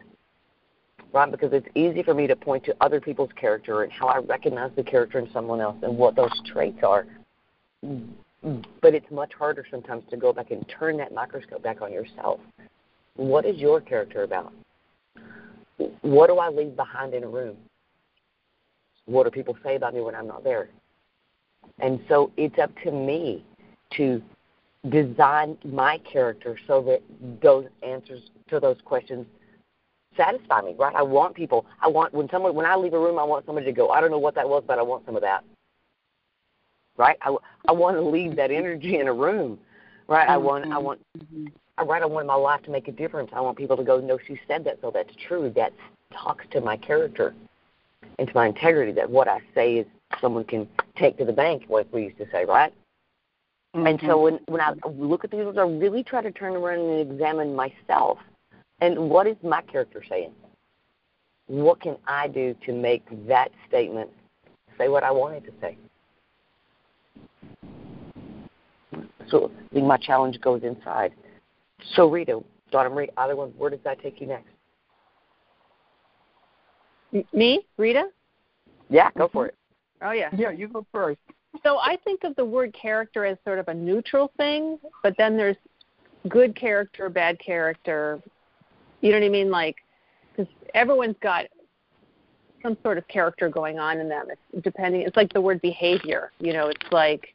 right? 1.14 1.32
Because 1.32 1.54
it's 1.54 1.68
easy 1.76 2.04
for 2.04 2.14
me 2.14 2.28
to 2.28 2.36
point 2.36 2.64
to 2.66 2.76
other 2.82 3.00
people's 3.00 3.32
character 3.36 3.84
and 3.84 3.92
how 3.92 4.08
I 4.08 4.20
recognize 4.20 4.72
the 4.76 4.84
character 4.84 5.20
in 5.20 5.32
someone 5.32 5.62
else 5.62 5.78
and 5.82 5.98
what 5.98 6.16
those 6.16 6.32
traits 6.46 6.80
are. 6.84 7.06
But 8.82 8.94
it's 8.94 9.10
much 9.12 9.34
harder 9.34 9.66
sometimes 9.70 10.04
to 10.10 10.18
go 10.18 10.32
back 10.34 10.52
and 10.52 10.66
turn 10.68 10.98
that 10.98 11.14
microscope 11.14 11.64
back 11.64 11.82
on 11.82 11.92
yourself. 11.92 12.40
What 13.16 13.46
is 13.46 13.58
your 13.58 13.82
character 13.82 14.24
about? 14.24 14.54
What 16.02 16.28
do 16.28 16.38
I 16.38 16.50
leave 16.50 16.76
behind 16.76 17.14
in 17.14 17.24
a 17.24 17.28
room? 17.28 17.58
What 19.06 19.24
do 19.24 19.32
people 19.32 19.58
say 19.64 19.76
about 19.76 19.94
me 19.94 20.02
when 20.02 20.16
I'm 20.16 20.28
not 20.28 20.44
there? 20.44 20.70
And 21.80 22.00
so 22.10 22.32
it's 22.38 22.58
up 22.60 22.72
to 22.84 22.92
me 22.92 23.46
to 23.96 24.22
design 24.90 25.58
my 25.66 26.00
character 26.00 26.58
so 26.68 26.82
that 26.84 27.02
those 27.42 27.66
answers 27.84 28.22
to 28.50 28.60
those 28.60 28.78
questions 28.84 29.26
satisfy 30.16 30.62
me, 30.62 30.76
right? 30.78 30.96
I 30.96 31.04
want 31.04 31.36
people. 31.36 31.66
I 31.82 31.88
want 31.88 32.14
when 32.14 32.30
someone 32.30 32.56
when 32.56 32.66
I 32.66 32.76
leave 32.76 32.94
a 32.94 33.00
room, 33.00 33.20
I 33.20 33.24
want 33.24 33.46
somebody 33.46 33.66
to 33.68 33.72
go. 33.72 33.90
I 33.90 34.02
don't 34.02 34.12
know 34.12 34.18
what 34.18 34.36
that 34.36 34.48
was, 34.48 34.64
but 34.66 34.80
I 34.80 34.82
want 34.82 35.06
some 35.06 35.16
of 35.16 35.22
that. 35.22 35.44
Right? 36.98 37.18
I 37.22 37.36
I 37.68 37.72
want 37.72 37.98
to 37.98 38.02
leave 38.02 38.36
that 38.38 38.50
energy 38.50 39.00
in 39.00 39.08
a 39.08 39.14
room, 39.14 39.60
right? 40.08 40.28
Mm-hmm. 40.28 40.32
I 40.32 40.38
want 40.38 40.74
I 40.74 40.78
want 40.80 41.02
I 41.78 41.84
write 41.84 42.02
my 42.10 42.36
life 42.36 42.64
to 42.64 42.72
make 42.72 42.88
a 42.88 42.92
difference. 42.92 43.30
I 43.34 43.42
want 43.42 43.58
people 43.58 43.78
to 43.78 43.84
go, 43.84 44.00
no, 44.00 44.18
she 44.26 44.40
said 44.48 44.64
that, 44.66 44.80
so 44.82 44.92
that's 44.92 45.14
true. 45.28 45.52
That 45.56 45.74
talks 46.12 46.46
to 46.52 46.62
my 46.62 46.76
character 46.78 47.36
and 48.18 48.28
to 48.28 48.34
my 48.34 48.48
integrity. 48.48 48.92
That 48.94 49.10
what 49.10 49.28
I 49.28 49.42
say 49.54 49.76
is 49.76 49.88
someone 50.20 50.44
can 50.44 50.68
take 50.96 51.18
to 51.18 51.26
the 51.26 51.34
bank, 51.34 51.64
like 51.70 51.88
we 51.94 52.06
used 52.06 52.18
to 52.18 52.26
say, 52.32 52.46
right? 52.46 52.74
Mm-hmm. 53.76 53.88
And 53.88 54.00
so 54.02 54.08
mm-hmm. 54.08 54.24
when 54.24 54.40
when 54.48 54.62
I 54.62 54.74
look 54.90 55.24
at 55.24 55.30
these, 55.30 55.46
words, 55.46 55.58
I 55.58 55.64
really 55.64 56.04
try 56.04 56.22
to 56.22 56.32
turn 56.32 56.56
around 56.56 56.80
and 56.80 57.12
examine 57.12 57.56
myself, 57.56 58.18
and 58.82 59.10
what 59.10 59.28
is 59.28 59.36
my 59.44 59.62
character 59.62 60.04
saying? 60.10 60.32
What 61.48 61.80
can 61.80 61.98
I 62.08 62.28
do 62.28 62.56
to 62.66 62.74
make 62.74 63.04
that 63.28 63.52
statement 63.68 64.10
say 64.78 64.90
what 64.90 65.04
I 65.04 65.12
wanted 65.12 65.46
to 65.46 65.52
say? 65.62 65.78
So 69.30 69.52
I 69.54 69.74
think 69.74 69.86
my 69.86 69.98
challenge 69.98 70.40
goes 70.42 70.64
inside. 70.64 71.14
So 71.96 72.10
Rita, 72.10 72.44
Donna 72.72 72.90
Marie, 72.90 73.10
either 73.18 73.36
one, 73.36 73.50
where 73.58 73.70
does 73.70 73.80
that 73.84 74.02
take 74.02 74.20
you 74.20 74.28
next? 74.28 74.50
Me, 77.34 77.66
Rita? 77.78 78.10
Yeah, 78.90 79.10
go 79.18 79.28
for 79.28 79.48
it. 79.48 79.56
Oh 80.02 80.12
yeah. 80.12 80.30
Yeah, 80.38 80.52
you 80.52 80.68
go 80.68 80.86
first. 80.92 81.20
So 81.64 81.78
I 81.80 81.98
think 82.04 82.24
of 82.24 82.36
the 82.36 82.46
word 82.46 82.76
character 82.80 83.26
as 83.26 83.38
sort 83.44 83.60
of 83.60 83.68
a 83.68 83.74
neutral 83.74 84.32
thing, 84.38 84.78
but 85.02 85.16
then 85.18 85.38
there's 85.38 85.56
good 86.30 86.56
character, 86.56 87.10
bad 87.10 87.40
character. 87.40 88.22
You 89.02 89.12
know 89.12 89.20
what 89.20 89.26
I 89.26 89.30
mean? 89.30 89.50
Like, 89.50 89.78
because 90.36 90.52
everyone's 90.74 91.16
got 91.22 91.46
some 92.62 92.78
sort 92.84 92.98
of 92.98 93.08
character 93.08 93.50
going 93.50 93.80
on 93.80 94.00
in 94.00 94.10
them. 94.10 94.28
It's 94.30 94.64
depending. 94.64 95.02
It's 95.02 95.16
like 95.16 95.32
the 95.34 95.42
word 95.42 95.62
behavior. 95.62 96.32
You 96.40 96.54
know, 96.54 96.68
it's 96.68 96.92
like, 96.92 97.34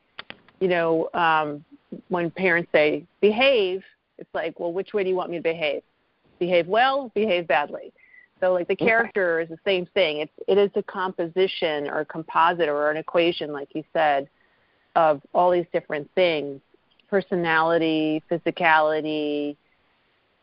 you 0.61 0.69
know, 0.69 1.09
um, 1.15 1.65
when 2.09 2.31
parents 2.31 2.71
say 2.73 3.05
behave, 3.21 3.83
it's 4.23 4.35
like, 4.35 4.59
well, 4.61 4.73
which 4.73 4.95
way 4.95 5.03
do 5.03 5.11
you 5.11 5.17
want 5.17 5.31
me 5.31 5.37
to 5.37 5.43
behave? 5.43 5.83
Behave 6.39 6.69
well, 6.69 7.11
behave 7.15 7.47
badly. 7.49 7.93
So 8.41 8.53
like 8.53 8.69
the 8.69 8.77
character 8.77 9.41
is 9.41 9.49
the 9.49 9.59
same 9.65 9.87
thing. 9.87 10.19
It's 10.19 10.33
it 10.49 10.59
is 10.59 10.71
a 10.75 10.83
composition 10.83 11.89
or 11.89 12.01
a 12.01 12.05
composite 12.05 12.69
or 12.69 12.91
an 12.91 12.97
equation, 12.97 13.53
like 13.53 13.69
you 13.75 13.85
said, 13.93 14.29
of 14.97 15.23
all 15.35 15.51
these 15.51 15.67
different 15.73 16.09
things: 16.15 16.61
personality, 17.09 18.23
physicality, 18.31 19.57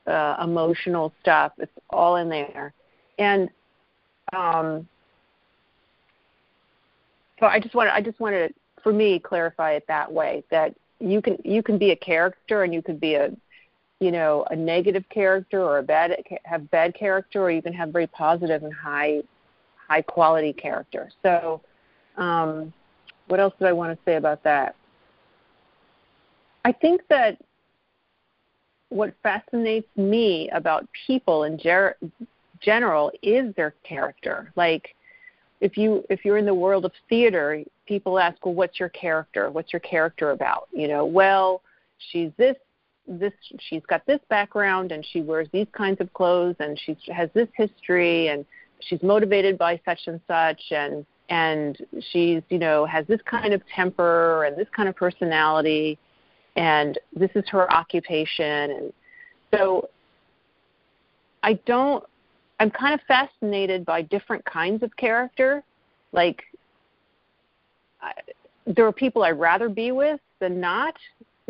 uh, 0.07 0.38
emotional 0.41 1.13
stuff. 1.21 1.51
It's 1.57 1.71
all 1.89 2.17
in 2.17 2.29
there, 2.29 2.74
and 3.17 3.50
um, 4.33 4.88
so 7.39 7.48
I 7.48 7.59
just 7.59 7.75
wanted 7.75 7.91
I 7.91 8.01
just 8.01 8.19
wanted 8.19 8.50
to, 8.50 8.53
for 8.81 8.93
me 8.93 9.19
clarify 9.19 9.74
it 9.74 9.86
that 9.88 10.09
way 10.09 10.43
that 10.51 10.74
you 11.00 11.21
can 11.21 11.38
you 11.43 11.63
can 11.63 11.77
be 11.77 11.91
a 11.91 11.95
character 11.95 12.63
and 12.63 12.74
you 12.74 12.81
could 12.81 13.00
be 13.00 13.15
a 13.15 13.31
you 13.99 14.11
know 14.11 14.45
a 14.49 14.55
negative 14.55 15.03
character 15.09 15.61
or 15.61 15.79
a 15.79 15.83
bad 15.83 16.15
have 16.45 16.69
bad 16.71 16.95
character 16.95 17.43
or 17.43 17.51
you 17.51 17.61
can 17.61 17.73
have 17.73 17.89
very 17.89 18.07
positive 18.07 18.63
and 18.63 18.73
high 18.73 19.21
high 19.87 20.01
quality 20.01 20.53
character. 20.53 21.09
So 21.23 21.61
um, 22.17 22.71
what 23.27 23.39
else 23.39 23.53
did 23.59 23.67
i 23.67 23.73
want 23.73 23.97
to 23.97 24.03
say 24.05 24.15
about 24.15 24.43
that? 24.43 24.75
I 26.65 26.71
think 26.71 27.01
that 27.09 27.37
what 28.89 29.13
fascinates 29.23 29.87
me 29.95 30.49
about 30.49 30.87
people 31.07 31.43
in 31.43 31.57
ger- 31.57 31.97
general 32.59 33.11
is 33.21 33.53
their 33.55 33.73
character. 33.83 34.51
Like 34.55 34.95
if 35.61 35.77
you 35.77 36.03
if 36.09 36.23
you're 36.23 36.37
in 36.37 36.45
the 36.45 36.53
world 36.53 36.85
of 36.85 36.91
theater 37.09 37.63
people 37.87 38.19
ask 38.19 38.45
well 38.45 38.55
what's 38.55 38.79
your 38.79 38.89
character? 38.89 39.49
What's 39.51 39.73
your 39.73 39.79
character 39.81 40.31
about? 40.31 40.67
You 40.71 40.87
know 40.87 41.05
well 41.05 41.61
she's 42.11 42.31
this 42.37 42.55
this 43.09 43.33
she's 43.59 43.81
got 43.87 44.05
this 44.05 44.19
background 44.29 44.91
and 44.91 45.05
she 45.05 45.21
wears 45.21 45.47
these 45.51 45.67
kinds 45.71 45.99
of 45.99 46.11
clothes 46.13 46.55
and 46.59 46.79
she 46.85 46.95
has 47.11 47.29
this 47.33 47.47
history 47.55 48.27
and 48.27 48.45
she's 48.81 49.01
motivated 49.01 49.57
by 49.57 49.79
such 49.83 49.99
and 50.07 50.21
such 50.27 50.61
and 50.71 51.05
and 51.29 51.77
she's 52.11 52.43
you 52.49 52.59
know 52.59 52.85
has 52.85 53.05
this 53.07 53.19
kind 53.25 53.53
of 53.53 53.61
temper 53.75 54.43
and 54.43 54.55
this 54.55 54.67
kind 54.75 54.87
of 54.87 54.95
personality 54.95 55.97
and 56.55 56.99
this 57.15 57.29
is 57.35 57.45
her 57.49 57.71
occupation. 57.73 58.71
And 58.71 58.93
so 59.53 59.89
i 61.41 61.53
don't 61.65 62.03
i'm 62.59 62.69
kind 62.69 62.93
of 62.93 62.99
fascinated 63.07 63.85
by 63.85 64.01
different 64.03 64.43
kinds 64.45 64.83
of 64.83 64.95
character. 64.97 65.63
Like 66.11 66.43
I, 68.01 68.11
there 68.67 68.85
are 68.85 68.91
people 68.91 69.23
i'd 69.23 69.39
rather 69.39 69.69
be 69.69 69.91
with 69.91 70.19
than 70.39 70.59
not 70.59 70.95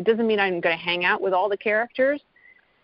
it 0.00 0.04
doesn't 0.04 0.26
mean 0.26 0.40
I'm 0.40 0.60
going 0.60 0.76
to 0.76 0.82
hang 0.82 1.04
out 1.04 1.20
with 1.20 1.34
all 1.34 1.50
the 1.50 1.58
characters, 1.58 2.22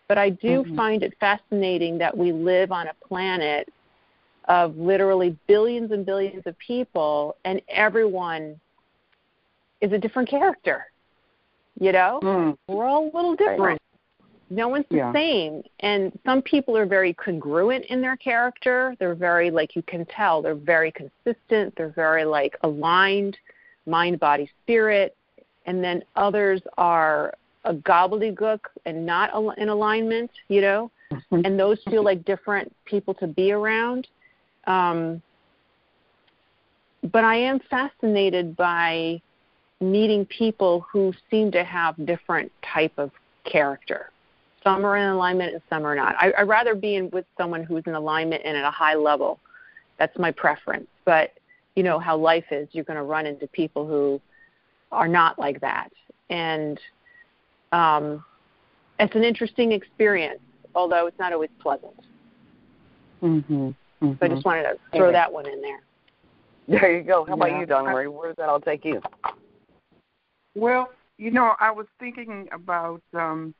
but 0.06 0.18
I 0.18 0.28
do 0.28 0.62
mm-hmm. 0.62 0.76
find 0.76 1.02
it 1.02 1.14
fascinating 1.18 1.96
that 1.98 2.14
we 2.16 2.30
live 2.30 2.72
on 2.72 2.88
a 2.88 2.94
planet 3.08 3.72
of 4.48 4.76
literally 4.76 5.36
billions 5.48 5.92
and 5.92 6.04
billions 6.04 6.42
of 6.46 6.56
people, 6.58 7.36
and 7.46 7.62
everyone 7.68 8.60
is 9.80 9.92
a 9.92 9.98
different 9.98 10.28
character. 10.28 10.84
You 11.80 11.92
know, 11.92 12.20
mm. 12.22 12.56
we're 12.68 12.84
all 12.84 13.10
a 13.12 13.16
little 13.16 13.34
different. 13.34 13.80
No 14.50 14.68
one's 14.68 14.86
the 14.90 14.98
yeah. 14.98 15.12
same. 15.12 15.62
And 15.80 16.12
some 16.24 16.42
people 16.42 16.76
are 16.76 16.86
very 16.86 17.14
congruent 17.14 17.86
in 17.86 18.00
their 18.00 18.16
character. 18.16 18.94
They're 18.98 19.14
very, 19.14 19.50
like, 19.50 19.74
you 19.74 19.82
can 19.82 20.06
tell, 20.06 20.42
they're 20.42 20.54
very 20.54 20.92
consistent. 20.92 21.74
They're 21.76 21.94
very, 21.96 22.24
like, 22.24 22.56
aligned 22.62 23.38
mind, 23.86 24.20
body, 24.20 24.50
spirit 24.62 25.15
and 25.66 25.82
then 25.82 26.02
others 26.14 26.62
are 26.78 27.34
a 27.64 27.74
gobbledygook 27.74 28.60
and 28.86 29.04
not 29.04 29.30
in 29.58 29.68
alignment, 29.68 30.30
you 30.48 30.60
know, 30.60 30.90
mm-hmm. 31.12 31.44
and 31.44 31.58
those 31.58 31.78
feel 31.90 32.04
like 32.04 32.24
different 32.24 32.74
people 32.84 33.12
to 33.14 33.26
be 33.26 33.52
around. 33.52 34.06
Um, 34.66 35.20
but 37.12 37.24
I 37.24 37.36
am 37.36 37.60
fascinated 37.68 38.56
by 38.56 39.20
meeting 39.80 40.24
people 40.26 40.86
who 40.90 41.12
seem 41.30 41.50
to 41.52 41.64
have 41.64 41.94
different 42.06 42.50
type 42.72 42.92
of 42.96 43.10
character. 43.44 44.10
Some 44.64 44.84
are 44.84 44.96
in 44.96 45.08
alignment 45.10 45.52
and 45.52 45.62
some 45.68 45.84
are 45.84 45.94
not. 45.94 46.16
I, 46.18 46.32
I'd 46.38 46.48
rather 46.48 46.74
be 46.74 46.96
in 46.96 47.10
with 47.10 47.24
someone 47.36 47.62
who's 47.62 47.84
in 47.86 47.94
alignment 47.94 48.42
and 48.44 48.56
at 48.56 48.64
a 48.64 48.70
high 48.70 48.94
level. 48.94 49.38
That's 49.98 50.16
my 50.18 50.32
preference. 50.32 50.88
But 51.04 51.34
you 51.76 51.82
know 51.82 51.98
how 51.98 52.16
life 52.16 52.46
is. 52.50 52.68
You're 52.72 52.84
going 52.84 52.96
to 52.96 53.04
run 53.04 53.26
into 53.26 53.46
people 53.48 53.86
who 53.86 54.20
are 54.92 55.08
not 55.08 55.38
like 55.38 55.60
that. 55.60 55.90
And 56.30 56.80
um, 57.72 58.24
it's 58.98 59.14
an 59.14 59.24
interesting 59.24 59.72
experience, 59.72 60.40
although 60.74 61.06
it's 61.06 61.18
not 61.18 61.32
always 61.32 61.50
pleasant. 61.60 61.94
Mm-hmm. 63.22 63.54
Mm-hmm. 63.54 64.12
So 64.12 64.16
I 64.20 64.28
just 64.28 64.44
wanted 64.44 64.62
to 64.64 64.76
throw 64.94 65.12
that 65.12 65.32
one 65.32 65.48
in 65.48 65.60
there. 65.60 65.80
There 66.68 66.96
you 66.96 67.02
go. 67.02 67.24
How 67.24 67.34
about 67.34 67.58
you, 67.58 67.66
Donna 67.66 67.90
Marie? 67.90 68.08
Where 68.08 68.28
does 68.28 68.36
that 68.38 68.48
all 68.48 68.60
take 68.60 68.84
you? 68.84 69.00
Well, 70.54 70.90
you 71.16 71.30
know, 71.30 71.54
I 71.60 71.70
was 71.70 71.86
thinking 72.00 72.48
about 72.52 73.02
um, 73.14 73.54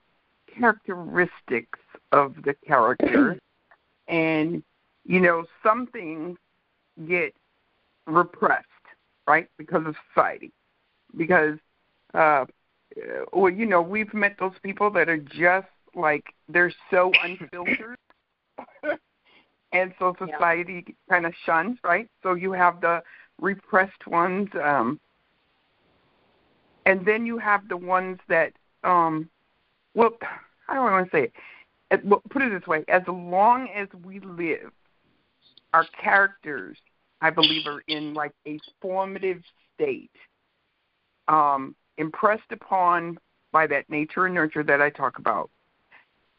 characteristics 0.53 1.79
of 2.13 2.35
the 2.45 2.55
character, 2.67 3.39
and 4.09 4.63
you 5.05 5.21
know, 5.21 5.45
some 5.63 5.87
things 5.87 6.37
get 7.07 7.33
repressed, 8.07 8.67
right, 9.29 9.49
because 9.57 9.87
of 9.87 9.95
society 10.09 10.53
because 11.17 11.59
uh 12.15 12.45
well 13.33 13.53
you 13.53 13.67
know 13.67 13.83
we've 13.83 14.13
met 14.15 14.37
those 14.39 14.55
people 14.63 14.91
that 14.91 15.09
are 15.09 15.19
just 15.19 15.69
like 15.95 16.25
they're 16.49 16.73
so 16.91 17.13
unfiltered. 17.25 17.97
And 19.73 19.93
so 19.99 20.15
society 20.19 20.85
yeah. 20.87 20.95
kind 21.11 21.27
of 21.27 21.35
shuns 21.45 21.77
right? 21.85 22.09
So 22.23 22.35
you 22.35 22.53
have 22.53 22.81
the 22.81 23.03
repressed 23.41 24.07
ones 24.07 24.49
um 24.63 24.99
and 26.87 27.05
then 27.05 27.27
you 27.27 27.37
have 27.37 27.69
the 27.69 27.77
ones 27.77 28.19
that 28.29 28.53
um 28.85 29.29
well 29.95 30.11
how 30.67 30.75
do 30.75 30.81
i 30.81 30.91
want 30.91 31.11
to 31.11 31.17
say 31.17 31.31
it? 31.91 32.05
Well, 32.05 32.23
put 32.31 32.43
it 32.43 32.59
this 32.59 32.67
way 32.67 32.85
as 32.89 33.03
long 33.07 33.69
as 33.75 33.89
we 34.03 34.21
live 34.21 34.73
our 35.75 35.85
characters 36.03 36.79
i 37.21 37.29
believe 37.29 37.67
are 37.67 37.83
in 37.89 38.15
like 38.15 38.33
a 38.47 38.59
formative 38.81 39.43
state 39.75 40.11
um, 41.29 41.75
impressed 41.99 42.51
upon 42.51 43.19
by 43.53 43.67
that 43.67 43.89
nature 43.89 44.27
and 44.27 44.35
nurture 44.35 44.63
that 44.63 44.83
I 44.83 44.91
talk 44.91 45.19
about, 45.19 45.51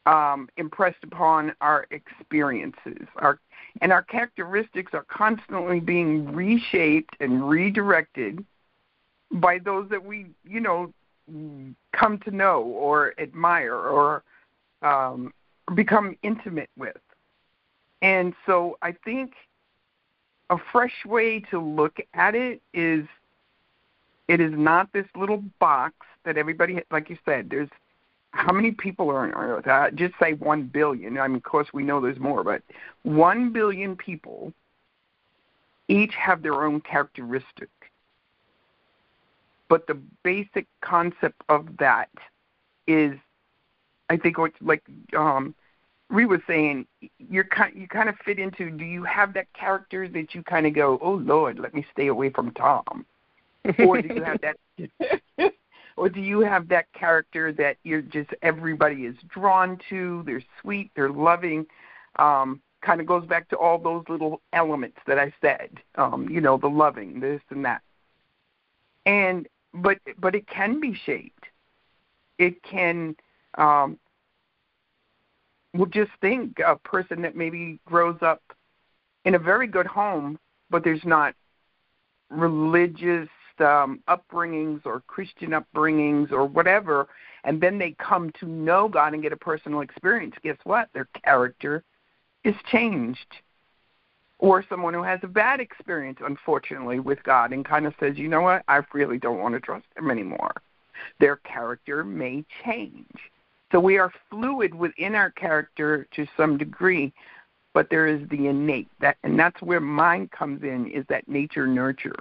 um, 0.05 0.49
impressed 0.57 1.03
upon 1.03 1.53
our 1.61 1.87
experiences. 1.91 3.07
Our 3.17 3.39
and 3.81 3.91
our 3.91 4.01
characteristics 4.01 4.93
are 4.93 5.05
constantly 5.07 5.79
being 5.79 6.31
reshaped 6.33 7.15
and 7.19 7.47
redirected 7.47 8.43
by 9.31 9.59
those 9.59 9.89
that 9.89 10.03
we, 10.03 10.27
you 10.45 10.59
know, 10.59 10.93
come 11.91 12.17
to 12.19 12.31
know 12.31 12.61
or 12.61 13.13
admire 13.19 13.75
or 13.75 14.23
um, 14.81 15.33
become 15.75 16.15
intimate 16.23 16.69
with. 16.77 16.97
And 18.01 18.33
so 18.45 18.77
I 18.81 18.93
think 19.03 19.33
a 20.49 20.57
fresh 20.71 21.05
way 21.05 21.39
to 21.51 21.59
look 21.59 21.97
at 22.13 22.35
it 22.35 22.61
is 22.73 23.05
it 24.27 24.39
is 24.39 24.51
not 24.53 24.91
this 24.93 25.05
little 25.15 25.43
box 25.59 25.93
that 26.25 26.37
everybody, 26.37 26.81
like 26.91 27.09
you 27.09 27.17
said, 27.25 27.49
there's 27.49 27.69
how 28.31 28.51
many 28.51 28.71
people 28.71 29.09
are 29.09 29.23
on 29.23 29.31
Earth? 29.31 29.67
Uh, 29.67 29.89
just 29.91 30.13
say 30.21 30.33
one 30.33 30.63
billion. 30.63 31.17
I 31.17 31.27
mean, 31.27 31.37
of 31.37 31.43
course, 31.43 31.69
we 31.73 31.83
know 31.83 31.99
there's 31.99 32.19
more, 32.19 32.43
but 32.43 32.61
one 33.03 33.51
billion 33.51 33.95
people 33.95 34.53
each 35.87 36.13
have 36.13 36.43
their 36.43 36.63
own 36.63 36.81
characteristic. 36.81 37.69
But 39.69 39.87
the 39.87 39.97
basic 40.23 40.67
concept 40.81 41.41
of 41.49 41.77
that 41.79 42.09
is, 42.85 43.17
I 44.09 44.17
think, 44.17 44.37
what 44.37 44.53
like 44.61 44.83
um, 45.17 45.55
Ree 46.09 46.25
was 46.25 46.41
saying, 46.47 46.85
you're 47.29 47.43
kind 47.43 47.75
you 47.75 47.87
kind 47.87 48.07
of 48.07 48.15
fit 48.23 48.39
into. 48.39 48.69
Do 48.69 48.85
you 48.85 49.03
have 49.03 49.33
that 49.33 49.51
character 49.53 50.07
that 50.09 50.35
you 50.35 50.43
kind 50.43 50.67
of 50.67 50.73
go, 50.73 50.99
oh 51.01 51.15
Lord, 51.15 51.59
let 51.59 51.73
me 51.73 51.85
stay 51.91 52.07
away 52.07 52.29
from 52.29 52.51
Tom, 52.51 53.05
or 53.79 54.01
do 54.01 54.13
you 54.13 54.23
have 54.23 54.39
that? 54.41 55.53
or 55.97 56.09
do 56.09 56.21
you 56.21 56.41
have 56.41 56.67
that 56.69 56.85
character 56.93 57.51
that 57.53 57.77
you're 57.83 58.01
just 58.01 58.29
everybody 58.41 59.05
is 59.05 59.15
drawn 59.27 59.79
to? 59.89 60.23
They're 60.25 60.43
sweet, 60.61 60.91
they're 60.95 61.09
loving. 61.09 61.65
Um, 62.17 62.61
kind 62.81 63.01
of 63.01 63.07
goes 63.07 63.25
back 63.25 63.49
to 63.49 63.57
all 63.57 63.77
those 63.77 64.03
little 64.07 64.41
elements 64.53 64.97
that 65.07 65.17
I 65.17 65.33
said. 65.41 65.69
Um, 65.95 66.29
you 66.29 66.41
know, 66.41 66.57
the 66.57 66.67
loving, 66.67 67.19
this 67.19 67.41
and 67.49 67.65
that. 67.65 67.81
And 69.05 69.47
but 69.73 69.97
but 70.19 70.35
it 70.35 70.47
can 70.47 70.79
be 70.79 70.97
shaped. 71.05 71.45
It 72.37 72.61
can 72.63 73.15
um 73.57 73.97
well 75.73 75.87
just 75.87 76.11
think 76.21 76.59
a 76.65 76.75
person 76.75 77.21
that 77.21 77.35
maybe 77.35 77.79
grows 77.85 78.17
up 78.21 78.41
in 79.25 79.35
a 79.35 79.39
very 79.39 79.67
good 79.67 79.85
home 79.85 80.39
but 80.69 80.83
there's 80.83 81.05
not 81.05 81.33
religious 82.29 83.29
um, 83.61 84.01
upbringings 84.07 84.85
or 84.85 85.01
Christian 85.07 85.51
upbringings 85.51 86.31
or 86.31 86.45
whatever, 86.45 87.07
and 87.43 87.61
then 87.61 87.77
they 87.77 87.95
come 87.97 88.31
to 88.39 88.45
know 88.45 88.87
God 88.87 89.13
and 89.13 89.21
get 89.21 89.31
a 89.31 89.37
personal 89.37 89.81
experience, 89.81 90.35
guess 90.43 90.57
what? 90.63 90.89
Their 90.93 91.07
character 91.23 91.83
is 92.43 92.55
changed. 92.71 93.27
Or 94.39 94.63
someone 94.69 94.93
who 94.93 95.01
has 95.01 95.19
a 95.23 95.27
bad 95.27 95.59
experience, 95.59 96.19
unfortunately, 96.23 96.99
with 96.99 97.23
God 97.23 97.53
and 97.53 97.65
kind 97.65 97.87
of 97.87 97.93
says, 97.99 98.17
you 98.17 98.27
know 98.27 98.41
what, 98.41 98.63
I 98.67 98.81
really 98.93 99.17
don't 99.17 99.39
want 99.39 99.55
to 99.55 99.59
trust 99.59 99.85
Him 99.95 100.11
anymore. 100.11 100.53
Their 101.19 101.37
character 101.37 102.03
may 102.03 102.45
change. 102.63 103.07
So 103.71 103.79
we 103.79 103.97
are 103.97 104.11
fluid 104.29 104.75
within 104.75 105.15
our 105.15 105.31
character 105.31 106.07
to 106.15 106.27
some 106.37 106.57
degree, 106.57 107.11
but 107.73 107.89
there 107.89 108.07
is 108.07 108.27
the 108.29 108.47
innate 108.47 108.87
that, 109.01 109.17
and 109.23 109.37
that's 109.37 109.61
where 109.61 109.79
mind 109.79 110.31
comes 110.31 110.63
in, 110.63 110.89
is 110.91 111.05
that 111.09 111.27
nature 111.27 111.67
nurture. 111.67 112.15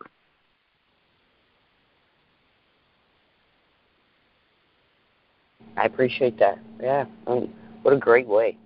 I 5.77 5.85
appreciate 5.85 6.39
that. 6.39 6.59
Yeah, 6.81 7.05
um, 7.27 7.53
what 7.83 7.95
a 7.95 7.99
great 7.99 8.27
way 8.27 8.57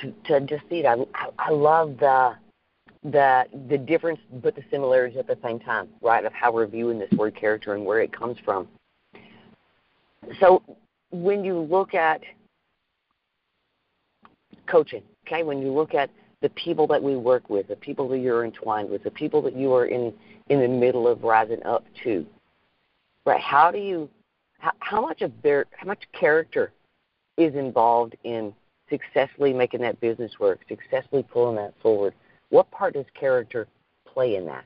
to 0.00 0.12
to 0.26 0.40
just 0.40 0.62
see 0.68 0.80
it. 0.80 0.86
I 0.86 0.96
I 1.38 1.50
love 1.50 1.96
the 1.98 2.34
the 3.04 3.44
the 3.68 3.78
difference 3.78 4.20
but 4.42 4.54
the 4.54 4.62
similarities 4.70 5.18
at 5.18 5.26
the 5.26 5.38
same 5.42 5.58
time, 5.58 5.88
right? 6.02 6.24
Of 6.24 6.32
how 6.32 6.52
we're 6.52 6.66
viewing 6.66 6.98
this 6.98 7.10
word 7.12 7.34
character 7.34 7.74
and 7.74 7.84
where 7.84 8.00
it 8.00 8.12
comes 8.12 8.38
from. 8.44 8.68
So 10.38 10.62
when 11.10 11.44
you 11.44 11.58
look 11.58 11.94
at 11.94 12.22
coaching, 14.66 15.02
okay, 15.26 15.42
when 15.42 15.60
you 15.60 15.72
look 15.72 15.94
at 15.94 16.10
the 16.42 16.50
people 16.50 16.86
that 16.86 17.02
we 17.02 17.16
work 17.16 17.50
with, 17.50 17.68
the 17.68 17.76
people 17.76 18.08
that 18.08 18.18
you're 18.18 18.44
entwined 18.44 18.90
with, 18.90 19.02
the 19.02 19.10
people 19.10 19.42
that 19.42 19.56
you 19.56 19.72
are 19.72 19.86
in 19.86 20.12
in 20.48 20.60
the 20.60 20.68
middle 20.68 21.06
of 21.08 21.22
rising 21.22 21.62
up 21.64 21.84
to, 22.04 22.26
right? 23.24 23.40
How 23.40 23.70
do 23.70 23.78
you 23.78 24.08
how, 24.60 24.72
how 24.78 25.00
much 25.00 25.22
of 25.22 25.32
their 25.42 25.66
how 25.76 25.86
much 25.86 26.02
character 26.18 26.72
is 27.36 27.54
involved 27.54 28.16
in 28.24 28.54
successfully 28.88 29.52
making 29.52 29.80
that 29.80 30.00
business 30.00 30.32
work, 30.38 30.60
successfully 30.68 31.24
pulling 31.32 31.56
that 31.56 31.74
forward? 31.82 32.14
What 32.50 32.70
part 32.70 32.94
does 32.94 33.06
character 33.18 33.66
play 34.06 34.36
in 34.36 34.46
that? 34.46 34.64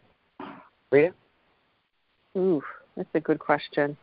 Rita? 0.90 1.14
Ooh, 2.36 2.62
that's 2.96 3.08
a 3.14 3.20
good 3.20 3.38
question. 3.38 3.96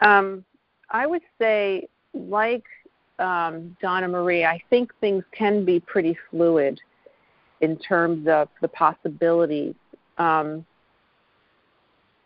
Um, 0.00 0.44
I 0.90 1.06
would 1.06 1.22
say, 1.40 1.88
like 2.12 2.64
um, 3.18 3.76
Donna 3.80 4.08
Marie, 4.08 4.44
I 4.44 4.60
think 4.70 4.92
things 5.00 5.24
can 5.32 5.64
be 5.64 5.80
pretty 5.80 6.16
fluid 6.30 6.80
in 7.60 7.76
terms 7.78 8.28
of 8.28 8.48
the 8.60 8.68
possibilities. 8.68 9.74
Um, 10.18 10.64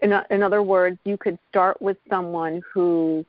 in, 0.00 0.12
in 0.30 0.42
other 0.42 0.62
words, 0.62 0.98
you 1.04 1.16
could 1.16 1.38
start 1.50 1.80
with 1.80 1.96
someone 2.08 2.62
who 2.72 3.24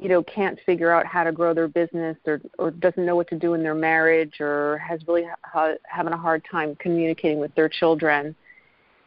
you 0.00 0.08
know 0.08 0.22
can't 0.22 0.58
figure 0.64 0.90
out 0.90 1.04
how 1.04 1.22
to 1.22 1.32
grow 1.32 1.52
their 1.52 1.68
business 1.68 2.16
or 2.26 2.40
or 2.58 2.70
doesn't 2.70 3.04
know 3.04 3.16
what 3.16 3.28
to 3.28 3.38
do 3.38 3.54
in 3.54 3.62
their 3.62 3.74
marriage 3.74 4.40
or 4.40 4.78
has 4.78 5.00
really 5.06 5.26
ha- 5.42 5.74
having 5.84 6.12
a 6.12 6.16
hard 6.16 6.42
time 6.50 6.74
communicating 6.76 7.38
with 7.38 7.54
their 7.54 7.68
children. 7.68 8.34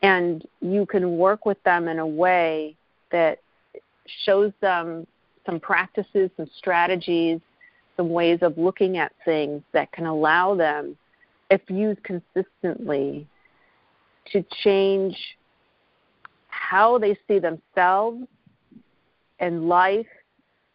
And 0.02 0.46
you 0.62 0.86
can 0.86 1.18
work 1.18 1.46
with 1.46 1.62
them 1.64 1.88
in 1.88 2.00
a 2.00 2.08
way 2.08 2.76
that 3.12 3.40
shows 4.26 4.52
them 4.62 5.08
some 5.46 5.60
practices 5.60 6.30
some 6.38 6.50
strategies 6.58 7.40
some 7.98 8.10
ways 8.10 8.40
of 8.42 8.58
looking 8.58 8.98
at 8.98 9.12
things 9.24 9.62
that 9.72 9.92
can 9.92 10.06
allow 10.06 10.54
them 10.56 10.98
if 11.50 11.62
used 11.70 12.02
consistently 12.04 13.28
to 14.32 14.44
change 14.64 15.16
how 16.56 16.98
they 16.98 17.18
see 17.28 17.40
themselves 17.40 18.24
and 19.40 19.68
life 19.68 20.08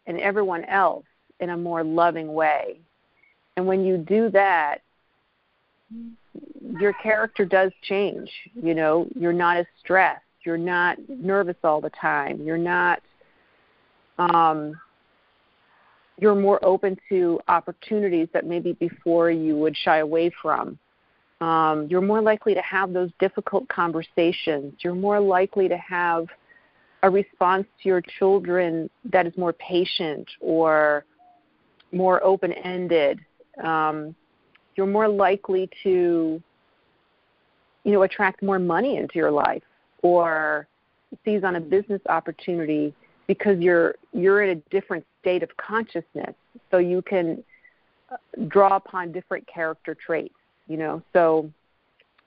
and 0.07 0.19
everyone 0.19 0.63
else 0.65 1.05
in 1.39 1.49
a 1.49 1.57
more 1.57 1.83
loving 1.83 2.33
way. 2.33 2.79
And 3.57 3.65
when 3.65 3.83
you 3.83 3.97
do 3.97 4.29
that, 4.29 4.79
your 6.79 6.93
character 6.93 7.45
does 7.45 7.71
change. 7.83 8.29
You 8.55 8.75
know, 8.75 9.07
you're 9.15 9.33
not 9.33 9.57
as 9.57 9.65
stressed. 9.83 10.23
You're 10.45 10.57
not 10.57 10.97
nervous 11.09 11.57
all 11.63 11.81
the 11.81 11.89
time. 11.89 12.41
You're 12.41 12.57
not. 12.57 13.01
Um, 14.17 14.79
you're 16.19 16.35
more 16.35 16.63
open 16.63 16.97
to 17.09 17.39
opportunities 17.47 18.27
that 18.33 18.45
maybe 18.45 18.73
before 18.73 19.31
you 19.31 19.57
would 19.57 19.75
shy 19.75 19.97
away 19.97 20.31
from. 20.41 20.77
Um, 21.41 21.87
you're 21.89 22.01
more 22.01 22.21
likely 22.21 22.53
to 22.53 22.61
have 22.61 22.93
those 22.93 23.09
difficult 23.19 23.67
conversations. 23.67 24.75
You're 24.81 24.95
more 24.95 25.19
likely 25.19 25.67
to 25.67 25.77
have 25.77 26.27
a 27.01 27.09
response 27.09 27.65
to 27.81 27.89
your 27.89 28.01
children 28.19 28.89
that 29.05 29.25
is 29.25 29.35
more 29.35 29.53
patient 29.53 30.29
or 30.39 31.03
more 31.91 32.23
open 32.23 32.53
ended. 32.53 33.19
Um, 33.63 34.15
you're 34.75 34.85
more 34.85 35.07
likely 35.07 35.67
to, 35.81 36.41
you 37.83 37.91
know, 37.91 38.03
attract 38.03 38.43
more 38.43 38.59
money 38.59 38.97
into 38.97 39.15
your 39.15 39.31
life 39.31 39.63
or 40.03 40.67
seize 41.25 41.43
on 41.43 41.55
a 41.55 41.59
business 41.59 42.01
opportunity 42.07 42.93
because 43.25 43.59
you're 43.59 43.95
you're 44.13 44.43
in 44.43 44.57
a 44.57 44.61
different 44.69 45.05
state 45.21 45.41
of 45.41 45.49
consciousness, 45.57 46.35
so 46.69 46.77
you 46.77 47.01
can 47.01 47.43
uh, 48.11 48.15
draw 48.47 48.75
upon 48.75 49.11
different 49.11 49.45
character 49.47 49.95
traits 49.95 50.35
you 50.71 50.77
know? 50.77 51.01
So 51.13 51.51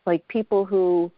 like 0.07 0.27
people 0.29 0.65
who 0.65 1.11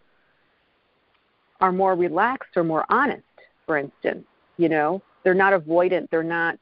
are 1.60 1.72
more 1.72 1.94
relaxed 1.94 2.56
or 2.56 2.64
more 2.64 2.84
honest 2.88 3.22
for 3.66 3.76
instance 3.76 4.24
you 4.58 4.68
know? 4.68 5.02
They're 5.24 5.34
not 5.34 5.52
avoidant 5.52 6.08
they're 6.10 6.22
not 6.22 6.58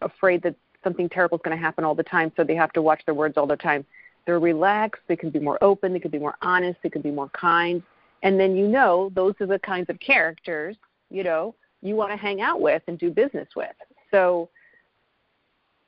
afraid 0.00 0.42
that 0.42 0.54
something 0.84 1.08
terrible 1.08 1.36
is 1.38 1.42
going 1.44 1.56
to 1.56 1.62
happen 1.62 1.84
all 1.84 1.94
the 1.94 2.02
time 2.02 2.32
so 2.36 2.44
they 2.44 2.54
have 2.54 2.72
to 2.74 2.82
watch 2.82 3.02
their 3.04 3.14
words 3.14 3.36
all 3.36 3.46
the 3.46 3.56
time. 3.56 3.84
They're 4.26 4.38
relaxed 4.38 5.02
they 5.08 5.16
can 5.16 5.30
be 5.30 5.40
more 5.40 5.58
open 5.62 5.92
they 5.92 5.98
can 5.98 6.10
be 6.10 6.18
more 6.18 6.36
honest 6.42 6.78
they 6.82 6.90
can 6.90 7.02
be 7.02 7.10
more 7.10 7.30
kind. 7.30 7.82
And 8.22 8.38
then 8.38 8.56
you 8.56 8.68
know 8.68 9.10
those 9.14 9.34
are 9.40 9.46
the 9.46 9.58
kinds 9.58 9.90
of 9.90 9.98
characters 9.98 10.76
you 11.10 11.24
know 11.24 11.54
you 11.82 11.96
want 11.96 12.10
to 12.10 12.16
hang 12.16 12.40
out 12.42 12.60
with 12.60 12.82
and 12.86 12.98
do 12.98 13.10
business 13.10 13.48
with. 13.56 13.74
So 14.10 14.48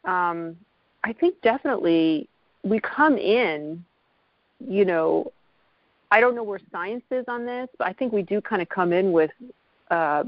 um, 0.05 0.57
i 1.05 1.13
think 1.13 1.41
definitely 1.43 2.29
we 2.65 2.81
come 2.81 3.17
in 3.17 3.85
you 4.69 4.85
know, 4.85 5.33
I 6.11 6.21
don't 6.21 6.35
know 6.35 6.43
where 6.43 6.61
science 6.71 7.05
is 7.11 7.25
on 7.29 7.47
this, 7.47 7.69
but 7.79 7.89
I 7.89 7.93
think 7.93 8.13
we 8.13 8.23
do 8.23 8.41
kind 8.41 8.61
of 8.61 8.69
come 8.69 8.93
in 8.93 9.13
with 9.13 9.31
uh, 9.91 10.25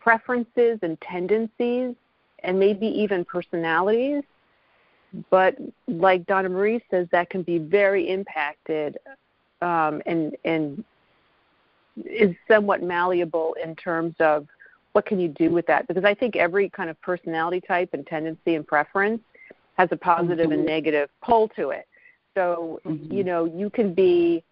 preferences 0.00 0.78
and 0.82 1.00
tendencies 1.00 1.94
and 2.40 2.58
maybe 2.58 2.86
even 2.86 3.24
personalities. 3.24 4.22
But 5.30 5.56
like 5.86 6.26
Donna 6.26 6.48
Marie 6.48 6.82
says, 6.90 7.06
that 7.12 7.30
can 7.30 7.42
be 7.42 7.58
very 7.58 8.10
impacted 8.10 8.98
um, 9.62 10.02
and, 10.06 10.36
and 10.44 10.84
is 12.04 12.34
somewhat 12.48 12.82
malleable 12.82 13.56
in 13.62 13.76
terms 13.76 14.14
of 14.18 14.46
what 14.92 15.06
can 15.06 15.18
you 15.18 15.28
do 15.28 15.50
with 15.50 15.66
that. 15.66 15.86
Because 15.86 16.04
I 16.04 16.14
think 16.14 16.36
every 16.36 16.68
kind 16.68 16.90
of 16.90 17.00
personality 17.00 17.60
type 17.60 17.90
and 17.94 18.06
tendency 18.06 18.56
and 18.56 18.66
preference 18.66 19.22
has 19.78 19.88
a 19.92 19.96
positive 19.96 20.46
mm-hmm. 20.46 20.52
and 20.52 20.66
negative 20.66 21.08
pole 21.22 21.48
to 21.56 21.70
it. 21.70 21.86
So, 22.34 22.80
mm-hmm. 22.84 23.12
you 23.12 23.24
know, 23.24 23.44
you 23.44 23.70
can 23.70 23.94
be 23.94 24.42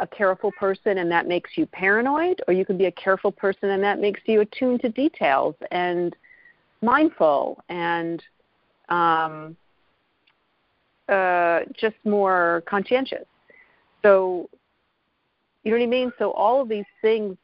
a 0.00 0.06
careful 0.06 0.52
person 0.52 0.98
and 0.98 1.10
that 1.10 1.26
makes 1.26 1.50
you 1.56 1.66
paranoid, 1.66 2.40
or 2.46 2.54
you 2.54 2.64
can 2.64 2.76
be 2.76 2.86
a 2.86 2.92
careful 2.92 3.32
person 3.32 3.70
and 3.70 3.82
that 3.82 4.00
makes 4.00 4.20
you 4.26 4.40
attuned 4.40 4.80
to 4.82 4.88
details 4.90 5.54
and 5.70 6.14
mindful 6.82 7.62
and 7.68 8.22
um, 8.88 9.56
uh, 11.08 11.60
just 11.78 11.96
more 12.04 12.62
conscientious. 12.68 13.24
So, 14.02 14.48
you 15.64 15.72
know 15.72 15.78
what 15.78 15.82
I 15.84 15.88
mean? 15.88 16.12
So, 16.18 16.30
all 16.32 16.60
of 16.60 16.68
these 16.68 16.84
things 17.02 17.36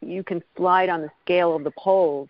you 0.00 0.22
can 0.22 0.42
slide 0.56 0.88
on 0.88 1.02
the 1.02 1.10
scale 1.24 1.56
of 1.56 1.64
the 1.64 1.72
poles 1.78 2.28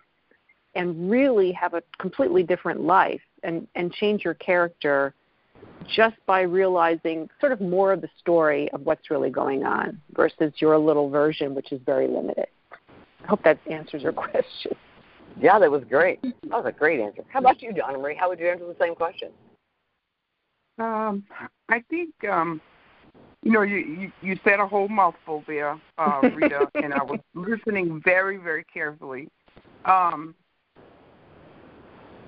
and 0.75 1.09
really 1.09 1.51
have 1.51 1.73
a 1.73 1.83
completely 1.99 2.43
different 2.43 2.81
life 2.81 3.21
and, 3.43 3.67
and 3.75 3.91
change 3.93 4.23
your 4.23 4.33
character 4.35 5.13
just 5.87 6.15
by 6.25 6.41
realizing 6.41 7.29
sort 7.39 7.51
of 7.51 7.61
more 7.61 7.93
of 7.93 8.01
the 8.01 8.09
story 8.19 8.71
of 8.71 8.81
what's 8.81 9.09
really 9.09 9.29
going 9.29 9.63
on 9.63 9.99
versus 10.15 10.53
your 10.57 10.77
little 10.77 11.09
version, 11.09 11.55
which 11.55 11.71
is 11.71 11.81
very 11.85 12.07
limited. 12.07 12.47
I 13.23 13.27
hope 13.27 13.43
that 13.43 13.59
answers 13.69 14.03
your 14.03 14.13
question. 14.13 14.73
Yeah, 15.39 15.59
that 15.59 15.71
was 15.71 15.83
great. 15.89 16.21
That 16.21 16.33
was 16.49 16.65
a 16.67 16.71
great 16.71 16.99
answer. 16.99 17.23
How 17.29 17.39
about 17.39 17.61
you, 17.61 17.73
Donna 17.73 17.97
Marie? 17.97 18.15
How 18.15 18.29
would 18.29 18.39
you 18.39 18.47
answer 18.47 18.65
the 18.65 18.75
same 18.79 18.95
question? 18.95 19.29
Um, 20.79 21.23
I 21.69 21.83
think 21.89 22.13
um, 22.29 22.61
you 23.43 23.51
know 23.51 23.61
you, 23.61 23.77
you 23.77 24.11
you 24.21 24.39
said 24.43 24.59
a 24.59 24.67
whole 24.67 24.87
mouthful 24.87 25.43
there, 25.47 25.79
uh, 25.97 26.21
Rita, 26.35 26.67
and 26.75 26.93
I 26.93 27.03
was 27.03 27.19
listening 27.35 28.01
very 28.03 28.37
very 28.37 28.63
carefully. 28.63 29.29
Um, 29.85 30.35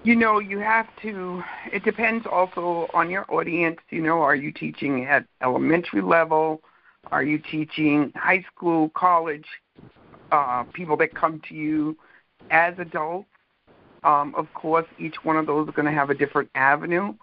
you 0.05 0.15
know, 0.15 0.37
you 0.37 0.59
have 0.59 0.87
to. 1.01 1.43
It 1.73 1.83
depends 1.83 2.27
also 2.31 2.87
on 2.93 3.09
your 3.09 3.25
audience. 3.33 3.79
You 3.89 4.03
know, 4.03 4.21
are 4.21 4.35
you 4.35 4.51
teaching 4.51 5.05
at 5.05 5.25
elementary 5.41 6.01
level? 6.01 6.61
Are 7.11 7.23
you 7.23 7.39
teaching 7.39 8.13
high 8.15 8.45
school, 8.53 8.89
college? 8.89 9.47
Uh, 10.31 10.63
people 10.73 10.95
that 10.97 11.15
come 11.15 11.41
to 11.49 11.55
you 11.55 11.97
as 12.51 12.75
adults. 12.77 13.29
Um, 14.03 14.35
of 14.35 14.47
course, 14.53 14.85
each 14.99 15.15
one 15.23 15.37
of 15.37 15.47
those 15.47 15.67
are 15.67 15.71
going 15.71 15.87
to 15.87 15.91
have 15.91 16.11
a 16.11 16.15
different 16.15 16.49
avenue. 16.53 17.15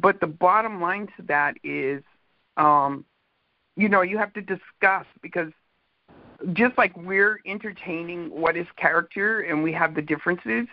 But 0.00 0.20
the 0.20 0.26
bottom 0.26 0.80
line 0.80 1.08
to 1.16 1.22
that 1.28 1.54
is, 1.62 2.02
um, 2.56 3.04
you 3.76 3.88
know, 3.88 4.02
you 4.02 4.18
have 4.18 4.32
to 4.34 4.40
discuss 4.40 5.06
because 5.22 5.52
just 6.52 6.76
like 6.76 6.96
we're 6.96 7.40
entertaining 7.46 8.28
what 8.28 8.56
is 8.56 8.66
character 8.76 9.40
and 9.40 9.62
we 9.62 9.72
have 9.72 9.94
the 9.94 10.02
differences, 10.02 10.66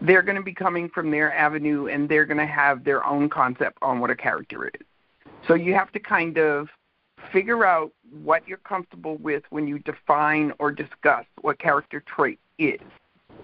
they're 0.00 0.22
going 0.22 0.36
to 0.36 0.42
be 0.42 0.54
coming 0.54 0.88
from 0.88 1.10
their 1.10 1.34
avenue 1.34 1.86
and 1.86 2.08
they're 2.08 2.26
going 2.26 2.38
to 2.38 2.46
have 2.46 2.84
their 2.84 3.04
own 3.04 3.28
concept 3.28 3.78
on 3.82 4.00
what 4.00 4.10
a 4.10 4.16
character 4.16 4.68
is. 4.68 4.86
So 5.48 5.54
you 5.54 5.74
have 5.74 5.92
to 5.92 6.00
kind 6.00 6.38
of 6.38 6.68
figure 7.32 7.64
out 7.64 7.92
what 8.22 8.46
you're 8.46 8.58
comfortable 8.58 9.16
with 9.16 9.42
when 9.50 9.66
you 9.66 9.78
define 9.80 10.52
or 10.58 10.70
discuss 10.70 11.24
what 11.40 11.58
character 11.58 12.02
trait 12.06 12.38
is. 12.58 12.80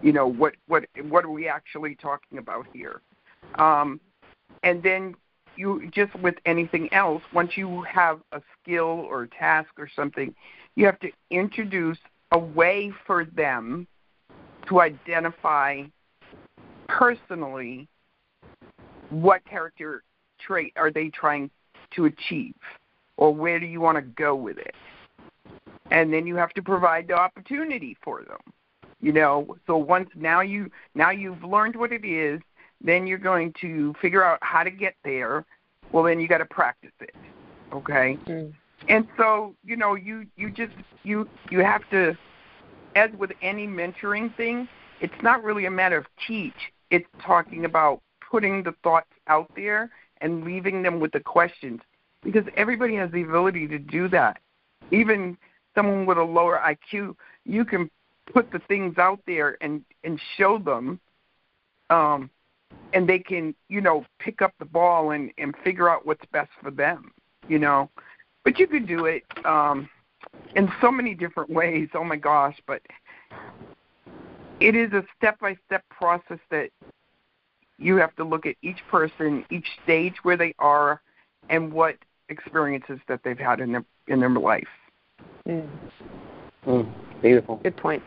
You 0.03 0.13
know, 0.13 0.27
what 0.27 0.55
what 0.67 0.85
what 1.09 1.25
are 1.25 1.31
we 1.31 1.49
actually 1.49 1.95
talking 1.95 2.39
about 2.39 2.67
here? 2.73 3.03
Um, 3.57 4.01
and 4.63 4.83
then 4.83 5.15
you 5.57 5.91
just 5.93 6.15
with 6.17 6.35
anything 6.47 6.93
else, 6.93 7.23
once 7.33 7.57
you 7.57 7.83
have 7.83 8.21
a 8.33 8.41
skill 8.61 8.85
or 8.85 9.25
a 9.25 9.29
task 9.29 9.71
or 9.79 9.89
something, 9.95 10.35
you 10.75 10.87
have 10.87 10.99
to 11.01 11.11
introduce 11.31 11.99
a 12.33 12.39
way 12.39 12.93
for 13.07 13.25
them 13.25 13.87
to 14.69 14.81
identify 14.81 15.83
personally 16.89 17.89
what 19.11 19.45
character 19.45 20.03
trait 20.39 20.73
are 20.77 20.91
they 20.91 21.09
trying 21.09 21.51
to 21.95 22.07
achieve 22.07 22.55
or 23.17 23.35
where 23.35 23.61
do 23.61 23.67
you 23.67 23.81
want 23.81 23.97
to 23.97 24.03
go 24.03 24.35
with 24.35 24.59
it. 24.59 24.75
And 25.91 26.13
then 26.13 26.27
you 26.27 26.37
have 26.37 26.55
to 26.55 26.63
provide 26.63 27.09
the 27.09 27.15
opportunity 27.15 27.97
for 28.03 28.23
them 28.23 28.39
you 29.03 29.13
know. 29.13 29.57
So 29.67 29.77
once 29.77 30.09
now 30.15 30.41
you 30.41 30.71
now 30.95 31.11
you've 31.11 31.43
learned 31.45 31.77
what 31.77 31.93
it 31.93 32.07
is 32.07 32.41
then 32.85 33.07
you're 33.07 33.19
going 33.19 33.53
to 33.61 33.95
figure 34.01 34.25
out 34.25 34.39
how 34.43 34.63
to 34.63 34.71
get 34.71 34.95
there. 35.05 35.45
Well 35.93 36.05
then 36.05 36.21
you 36.21 36.29
got 36.29 36.39
to 36.39 36.47
practice 36.47 36.93
it 37.01 37.15
okay? 37.73 38.19
Mm 38.27 38.53
and 38.89 39.07
so 39.17 39.55
you 39.65 39.77
know 39.77 39.95
you 39.95 40.27
you 40.37 40.51
just 40.51 40.73
you 41.03 41.29
you 41.51 41.61
have 41.61 41.89
to 41.91 42.17
as 42.97 43.11
with 43.19 43.31
any 43.43 43.67
mentoring 43.67 44.35
thing 44.37 44.69
it's 45.01 45.23
not 45.23 45.43
really 45.43 45.67
a 45.67 45.71
matter 45.71 45.97
of 45.97 46.07
teach 46.27 46.73
it's 46.91 47.07
talking 47.25 47.65
about 47.65 48.01
putting 48.31 48.63
the 48.63 48.75
thoughts 48.83 49.11
out 49.29 49.51
there 49.55 49.91
and 50.21 50.45
leaving 50.45 50.83
them 50.83 51.01
with 51.01 51.13
the 51.13 51.21
questions 51.21 51.81
because 52.23 52.45
everybody 52.57 52.95
has 52.95 53.11
the 53.11 53.23
ability 53.23 53.67
to 53.67 53.79
do 53.79 54.09
that. 54.09 54.39
Even 54.93 55.37
someone 55.75 56.07
with 56.07 56.19
a 56.19 56.23
lower 56.23 56.61
iq 56.67 57.15
you 57.45 57.65
can 57.65 57.91
put 58.33 58.51
the 58.53 58.61
things 58.69 58.99
out 58.99 59.21
there 59.27 59.57
and 59.61 59.83
and 60.05 60.21
show 60.37 60.59
them 60.59 61.01
um 61.91 62.31
and 62.93 63.09
they 63.09 63.19
can 63.19 63.55
you 63.69 63.81
know 63.81 64.05
pick 64.19 64.43
up 64.43 64.53
the 64.59 64.65
ball 64.65 65.11
and 65.11 65.31
and 65.39 65.55
figure 65.65 65.89
out 65.89 66.07
what's 66.07 66.25
best 66.33 66.51
for 66.63 66.71
them 66.71 67.13
you 67.49 67.59
know 67.59 67.91
but 68.45 68.59
you 68.59 68.67
could 68.67 68.87
do 68.87 69.07
it 69.07 69.23
um, 69.45 69.89
in 70.57 70.71
so 70.81 70.91
many 70.91 71.15
different 71.15 71.51
ways. 71.51 71.89
Oh 71.95 72.05
my 72.05 72.17
gosh! 72.17 72.57
But 72.67 72.83
it 74.61 74.75
is 74.75 74.93
a 74.93 75.05
step-by-step 75.17 75.85
process 75.91 76.39
that 76.51 76.71
you 77.79 77.97
have 77.97 78.15
to 78.17 78.25
look 78.25 78.47
at 78.47 78.57
each 78.63 78.79
person, 78.89 79.45
each 79.51 79.67
stage 79.83 80.15
where 80.23 80.37
they 80.37 80.55
are, 80.59 81.01
and 81.49 81.73
what 81.73 81.97
experiences 82.29 82.99
that 83.09 83.21
they've 83.25 83.39
had 83.39 83.61
in 83.61 83.73
their 83.73 83.85
in 84.09 84.21
their 84.21 84.31
life. 84.31 84.69
Mm. 85.49 85.69
Mm, 86.67 86.93
beautiful. 87.21 87.57
Good 87.57 87.77
point. 87.77 88.03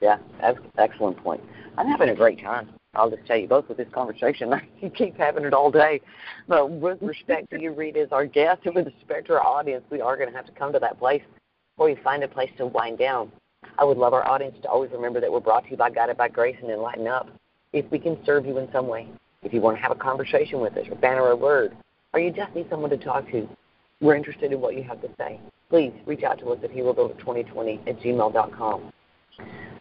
Yeah, 0.00 0.18
that's 0.40 0.58
excellent 0.76 1.16
point. 1.22 1.42
I'm 1.76 1.88
having 1.88 2.08
a 2.08 2.14
great 2.14 2.40
time. 2.40 2.70
I'll 2.94 3.10
just 3.10 3.26
tell 3.26 3.36
you 3.36 3.46
both 3.46 3.68
with 3.68 3.76
this 3.76 3.88
conversation. 3.92 4.52
you 4.80 4.90
keep 4.90 5.16
having 5.16 5.44
it 5.44 5.54
all 5.54 5.70
day. 5.70 6.00
But 6.46 6.70
with 6.70 7.00
respect 7.02 7.50
to 7.50 7.60
you, 7.60 7.72
Rita, 7.72 8.00
as 8.00 8.12
our 8.12 8.26
guest, 8.26 8.62
and 8.64 8.74
with 8.74 8.86
respect 8.86 9.26
to 9.28 9.34
our 9.34 9.46
audience, 9.46 9.84
we 9.90 10.00
are 10.00 10.16
going 10.16 10.30
to 10.30 10.36
have 10.36 10.46
to 10.46 10.52
come 10.52 10.72
to 10.72 10.78
that 10.78 10.98
place 10.98 11.22
where 11.76 11.88
we 11.88 12.00
find 12.02 12.24
a 12.24 12.28
place 12.28 12.50
to 12.58 12.66
wind 12.66 12.98
down. 12.98 13.30
I 13.78 13.84
would 13.84 13.98
love 13.98 14.14
our 14.14 14.26
audience 14.28 14.56
to 14.62 14.68
always 14.68 14.90
remember 14.90 15.20
that 15.20 15.30
we're 15.30 15.40
brought 15.40 15.64
to 15.64 15.70
you 15.70 15.76
by 15.76 15.90
Guided 15.90 16.16
by 16.16 16.28
Grace 16.28 16.56
and 16.60 16.70
Enlighten 16.70 17.06
Up. 17.06 17.28
If 17.72 17.90
we 17.90 17.98
can 17.98 18.18
serve 18.24 18.46
you 18.46 18.58
in 18.58 18.70
some 18.72 18.88
way, 18.88 19.08
if 19.42 19.52
you 19.52 19.60
want 19.60 19.76
to 19.76 19.82
have 19.82 19.92
a 19.92 19.96
conversation 19.96 20.60
with 20.60 20.76
us 20.76 20.86
or 20.90 20.96
banner 20.96 21.28
a 21.28 21.36
word, 21.36 21.76
or 22.12 22.20
you 22.20 22.32
just 22.32 22.54
need 22.54 22.66
someone 22.70 22.90
to 22.90 22.96
talk 22.96 23.30
to, 23.30 23.48
we're 24.00 24.16
interested 24.16 24.52
in 24.52 24.60
what 24.60 24.74
you 24.74 24.82
have 24.82 25.00
to 25.02 25.08
say. 25.18 25.40
Please 25.70 25.92
reach 26.06 26.22
out 26.22 26.38
to 26.38 26.50
us 26.50 26.58
at 26.62 26.70
herobuilder2020 26.70 27.88
at 27.88 28.00
gmail.com. 28.00 28.92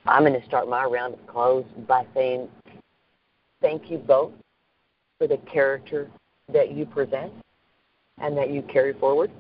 I'm 0.06 0.24
going 0.24 0.40
to 0.40 0.46
start 0.46 0.70
my 0.70 0.84
round 0.86 1.14
of 1.14 1.28
close 1.28 1.66
by 1.88 2.06
saying 2.14 2.48
thank 3.62 3.90
you 3.90 3.98
both 3.98 4.32
for 5.18 5.28
the 5.28 5.38
character 5.52 6.10
that 6.52 6.72
you 6.72 6.86
present 6.86 7.32
and 8.20 8.38
that 8.38 8.50
you 8.50 8.62
carry 8.64 8.94
forward. 8.94 9.32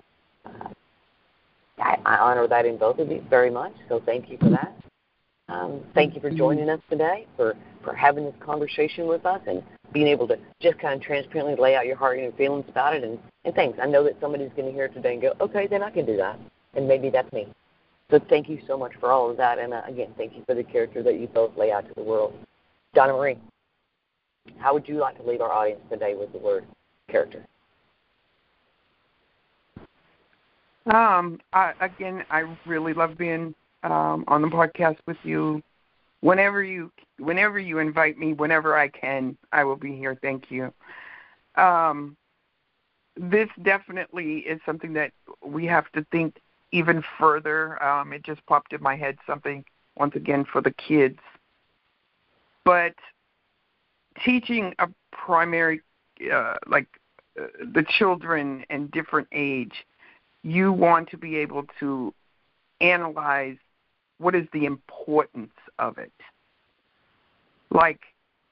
I, 1.80 1.98
I, 2.06 2.18
honor 2.18 2.48
that 2.48 2.66
in 2.66 2.78
both 2.78 3.00
of 3.00 3.12
you 3.12 3.24
very 3.30 3.52
much, 3.52 3.74
so 3.88 4.02
thank 4.06 4.30
you 4.30 4.38
for 4.38 4.50
that. 4.50 4.76
Um, 5.50 5.82
thank 5.94 6.16
you 6.16 6.22
for 6.22 6.32
joining 6.32 6.70
us 6.70 6.80
today, 6.90 7.28
for, 7.36 7.56
for 7.84 7.94
having 7.94 8.26
this 8.26 8.34
conversation 8.40 9.08
with 9.08 9.26
us, 9.26 9.42
and 9.48 9.62
being 9.94 10.08
able 10.08 10.28
to 10.28 10.38
just 10.60 10.78
kind 10.80 10.96
of 10.96 11.02
transparently 11.02 11.56
lay 11.56 11.76
out 11.76 11.86
your 11.86 11.96
heart 11.96 12.18
and 12.18 12.24
your 12.24 12.34
feelings 12.34 12.66
about 12.68 12.96
it 12.96 13.04
and, 13.04 13.20
and 13.46 13.56
things. 13.56 13.76
I 13.82 13.86
know 13.86 14.04
that 14.04 14.20
somebody's 14.20 14.52
going 14.56 14.68
to 14.68 14.74
hear 14.74 14.86
it 14.86 14.94
today 14.94 15.14
and 15.14 15.22
go, 15.22 15.34
okay, 15.40 15.68
then 15.68 15.84
I 15.84 15.92
can 15.92 16.06
do 16.06 16.18
that, 16.18 16.40
and 16.74 16.88
maybe 16.88 17.10
that's 17.10 17.32
me. 17.32 17.48
So 18.10 18.20
thank 18.30 18.50
you 18.50 18.60
so 18.68 18.78
much 18.78 18.94
for 19.00 19.12
all 19.12 19.30
of 19.30 19.38
that, 19.38 19.60
and 19.60 19.74
uh, 19.74 19.82
again, 19.88 20.14
thank 20.18 20.36
you 20.36 20.44
for 20.46 20.56
the 20.56 20.64
character 20.64 21.04
that 21.04 21.20
you 21.20 21.28
both 21.28 21.56
lay 21.58 21.72
out 21.72 21.88
to 21.88 21.94
the 21.96 22.04
world. 22.04 22.34
Donna 22.94 23.14
Marie. 23.14 23.38
How 24.58 24.74
would 24.74 24.88
you 24.88 24.96
like 24.96 25.18
to 25.18 25.24
leave 25.24 25.42
our 25.42 25.52
audience 25.52 25.82
today 25.90 26.16
with 26.16 26.32
the 26.32 26.40
word 26.40 26.66
character? 27.10 27.46
Um, 30.94 31.40
I, 31.54 31.74
again, 31.82 32.24
I 32.30 32.44
really 32.66 32.94
love 32.94 33.18
being 33.18 33.54
um, 33.84 34.24
on 34.28 34.42
the 34.42 34.48
podcast 34.48 34.98
with 35.06 35.18
you. 35.24 35.62
Whenever 36.22 36.64
you, 36.64 36.92
whenever 37.20 37.60
you 37.60 37.80
invite 37.80 38.18
me, 38.18 38.34
whenever 38.34 38.78
I 38.78 38.88
can, 38.88 39.38
I 39.52 39.64
will 39.64 39.76
be 39.76 39.96
here. 39.96 40.18
Thank 40.22 40.50
you. 40.50 40.74
Um, 41.56 42.16
this 43.16 43.50
definitely 43.64 44.40
is 44.40 44.60
something 44.66 44.94
that 44.94 45.12
we 45.44 45.66
have 45.66 45.92
to 45.92 46.06
think 46.12 46.38
even 46.72 47.04
further. 47.20 47.82
Um, 47.84 48.14
it 48.14 48.24
just 48.24 48.46
popped 48.46 48.74
in 48.74 48.82
my 48.82 48.96
head 48.96 49.18
something 49.26 49.64
once 49.98 50.16
again 50.16 50.46
for 50.46 50.62
the 50.62 50.72
kids. 50.72 51.20
But 52.64 52.96
teaching 54.24 54.74
a 54.80 54.88
primary 55.12 55.82
uh, 56.34 56.56
like 56.68 56.88
uh, 57.40 57.46
the 57.74 57.84
children 57.88 58.66
in 58.70 58.88
different 58.88 59.28
age 59.32 59.86
you 60.44 60.72
want 60.72 61.10
to 61.10 61.18
be 61.18 61.36
able 61.36 61.66
to 61.80 62.14
analyze 62.80 63.58
what 64.18 64.36
is 64.36 64.48
the 64.54 64.66
importance 64.66 65.52
of 65.80 65.98
it. 65.98 66.14
Like 67.70 68.00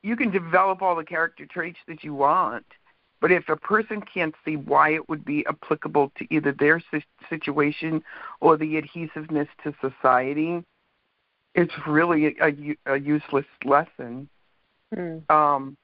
you 0.04 0.16
can 0.16 0.30
develop 0.30 0.82
all 0.82 0.96
the 0.96 1.04
character 1.04 1.46
traits 1.46 1.80
that 1.88 2.04
you 2.04 2.14
want 2.14 2.66
but 3.22 3.32
if 3.32 3.50
a 3.50 3.56
person 3.56 4.02
can't 4.02 4.36
see 4.46 4.56
why 4.56 4.94
it 4.94 5.10
would 5.10 5.26
be 5.26 5.44
applicable 5.48 6.12
to 6.16 6.28
either 6.30 6.52
their 6.52 6.80
situation 7.28 8.04
or 8.40 8.56
the 8.56 8.78
adhesiveness 8.78 9.48
to 9.64 9.74
society 9.82 10.64
it's 11.56 11.74
really 11.88 12.36
a, 12.40 12.76
a 12.86 13.00
useless 13.00 13.46
lesson 13.64 14.30
Mm. 14.94 15.30
Um, 15.32 15.78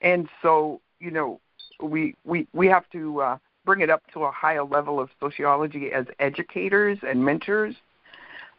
and 0.00 0.28
so, 0.42 0.80
you 0.98 1.10
know, 1.10 1.40
we 1.82 2.14
we 2.24 2.46
we 2.52 2.66
have 2.66 2.88
to 2.90 3.20
uh, 3.20 3.38
bring 3.64 3.80
it 3.80 3.90
up 3.90 4.02
to 4.12 4.24
a 4.24 4.30
higher 4.30 4.64
level 4.64 5.00
of 5.00 5.10
sociology 5.18 5.92
as 5.92 6.06
educators 6.18 6.98
and 7.06 7.24
mentors. 7.24 7.74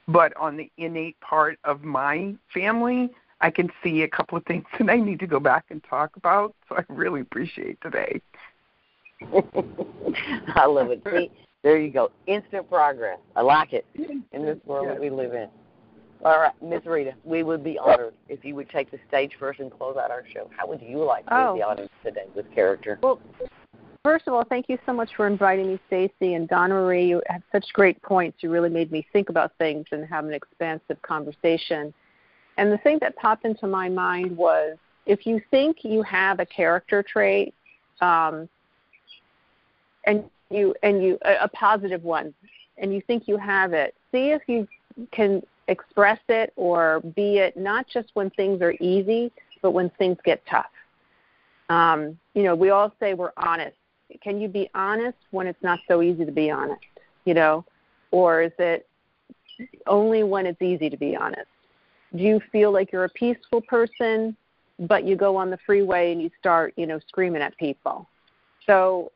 But 0.08 0.36
on 0.36 0.58
the 0.58 0.70
innate 0.78 1.20
part 1.22 1.60
of 1.64 1.84
my 1.84 2.36
family, 2.54 3.10
I 3.40 3.52
can 3.52 3.70
see 3.84 4.04
a 4.04 4.08
couple 4.08 4.38
of 4.38 4.46
things 4.46 4.66
that 4.80 4.90
I 4.90 4.98
need 4.98 5.20
to 5.20 5.28
go 5.28 5.40
back 5.40 5.66
and 5.70 5.84
talk 5.84 6.16
about. 6.16 6.56
So 6.70 6.76
I 6.76 6.84
really 6.90 7.22
appreciate 7.22 7.80
today. 7.82 8.22
I 10.56 10.66
love 10.66 10.90
it. 10.90 11.02
See, 11.12 11.30
there 11.64 11.78
you 11.78 11.92
go. 11.92 12.12
Instant 12.26 12.68
progress. 12.70 13.20
I 13.36 13.42
like 13.42 13.74
it 13.74 13.86
in 13.96 14.46
this 14.46 14.58
world 14.66 14.88
yes. 14.88 14.96
that 14.96 15.02
we 15.02 15.10
live 15.10 15.34
in. 15.34 15.48
All 16.24 16.40
right, 16.40 16.54
Miss 16.62 16.86
Rita, 16.86 17.14
we 17.24 17.42
would 17.42 17.64
be 17.64 17.80
honored 17.80 18.14
if 18.30 18.46
you 18.46 18.54
would 18.56 18.70
take 18.70 18.92
the 18.92 19.00
stage 19.08 19.32
first 19.40 19.60
and 19.60 19.72
close 19.72 19.98
out 19.98 20.12
our 20.12 20.24
show. 20.32 20.50
How 20.56 20.68
would 20.68 20.82
you 20.82 21.04
like 21.04 21.26
to 21.26 21.48
oh. 21.48 21.56
the 21.56 21.64
audience 21.64 21.92
today 22.04 22.26
with 22.36 22.46
character? 22.54 23.00
Well, 23.02 23.20
first 24.04 24.28
of 24.28 24.34
all, 24.36 24.44
thank 24.48 24.70
you 24.70 24.78
so 24.86 24.94
much 24.94 25.10
for 25.18 25.26
inviting 25.26 25.68
me, 25.68 25.80
Stacy 25.88 26.36
and 26.36 26.48
Donna 26.48 26.76
Marie. 26.76 27.08
You 27.08 27.24
had 27.26 27.42
such 27.52 27.66
great 27.74 28.00
points. 28.04 28.38
You 28.42 28.52
really 28.52 28.70
made 28.70 28.92
me 28.92 29.06
think 29.12 29.30
about 29.30 29.52
things 29.58 29.88
and 29.92 30.06
have 30.06 30.26
an 30.26 30.34
expansive 30.34 31.02
conversation. 31.02 31.92
And 32.58 32.72
the 32.72 32.78
thing 32.80 33.00
that 33.02 33.16
popped 33.16 33.44
into 33.44 33.66
my 33.66 33.90
mind 33.90 34.38
was 34.38 34.78
if 35.08 35.26
you 35.26 35.42
think 35.50 35.78
you 35.84 36.04
have 36.04 36.40
a 36.40 36.46
character 36.46 37.02
trait, 37.02 37.56
um, 38.02 38.48
and 40.06 40.24
you 40.52 40.76
and 40.84 41.04
you 41.04 41.18
a, 41.24 41.46
a 41.46 41.48
positive 41.48 42.04
one, 42.04 42.32
and 42.78 42.94
you 42.94 43.02
think 43.08 43.28
you 43.28 43.38
have 43.38 43.74
it, 43.74 43.96
see 44.12 44.30
if 44.30 44.42
you 44.48 44.68
can 45.12 45.42
express 45.68 46.20
it 46.28 46.54
or 46.56 47.02
be 47.16 47.38
it 47.38 47.56
not 47.58 47.88
just 47.88 48.10
when 48.14 48.30
things 48.32 48.62
are 48.62 48.74
easy, 48.80 49.32
but 49.62 49.72
when 49.72 49.90
things 49.92 50.18
get 50.24 50.42
tough. 50.50 50.72
Um, 51.70 52.18
you 52.34 52.44
know, 52.44 52.56
we 52.56 52.70
all 52.70 52.94
say 53.00 53.14
we're 53.14 53.32
honest. 53.38 53.78
Can 54.22 54.42
you 54.42 54.48
be 54.48 54.70
honest 54.76 55.18
when 55.32 55.48
it's 55.48 55.62
not 55.64 55.80
so 55.88 56.02
easy 56.02 56.26
to 56.26 56.32
be 56.32 56.52
honest? 56.52 56.82
You 57.26 57.34
know, 57.34 57.66
or 58.12 58.42
is 58.42 58.52
it 58.60 58.88
only 59.88 60.24
when 60.24 60.46
it's 60.46 60.62
easy 60.62 60.90
to 60.90 60.98
be 60.98 61.16
honest? 61.16 61.48
Do 62.16 62.24
you 62.24 62.42
feel 62.52 62.72
like 62.72 62.92
you're 62.92 63.06
a 63.06 63.10
peaceful 63.10 63.62
person, 63.62 64.36
but 64.80 65.06
you 65.06 65.16
go 65.16 65.38
on 65.38 65.50
the 65.50 65.60
freeway 65.66 66.12
and 66.12 66.22
you 66.22 66.30
start, 66.38 66.74
you 66.76 66.86
know, 66.86 67.00
screaming 67.08 67.42
at 67.42 67.56
people? 67.58 68.10
So 68.66 69.12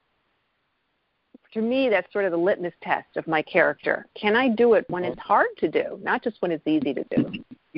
to 1.55 1.61
me, 1.61 1.87
that's 1.89 2.11
sort 2.11 2.25
of 2.25 2.31
the 2.31 2.37
litmus 2.37 2.73
test 2.83 3.07
of 3.15 3.25
my 3.27 3.41
character. 3.41 4.05
Can 4.13 4.35
I 4.35 4.49
do 4.49 4.73
it 4.73 4.85
when 4.89 5.05
it's 5.05 5.19
hard 5.19 5.47
to 5.59 5.69
do, 5.69 5.97
not 6.03 6.21
just 6.21 6.35
when 6.41 6.51
it's 6.51 6.67
easy 6.67 6.93
to 6.93 7.03
do? 7.15 7.31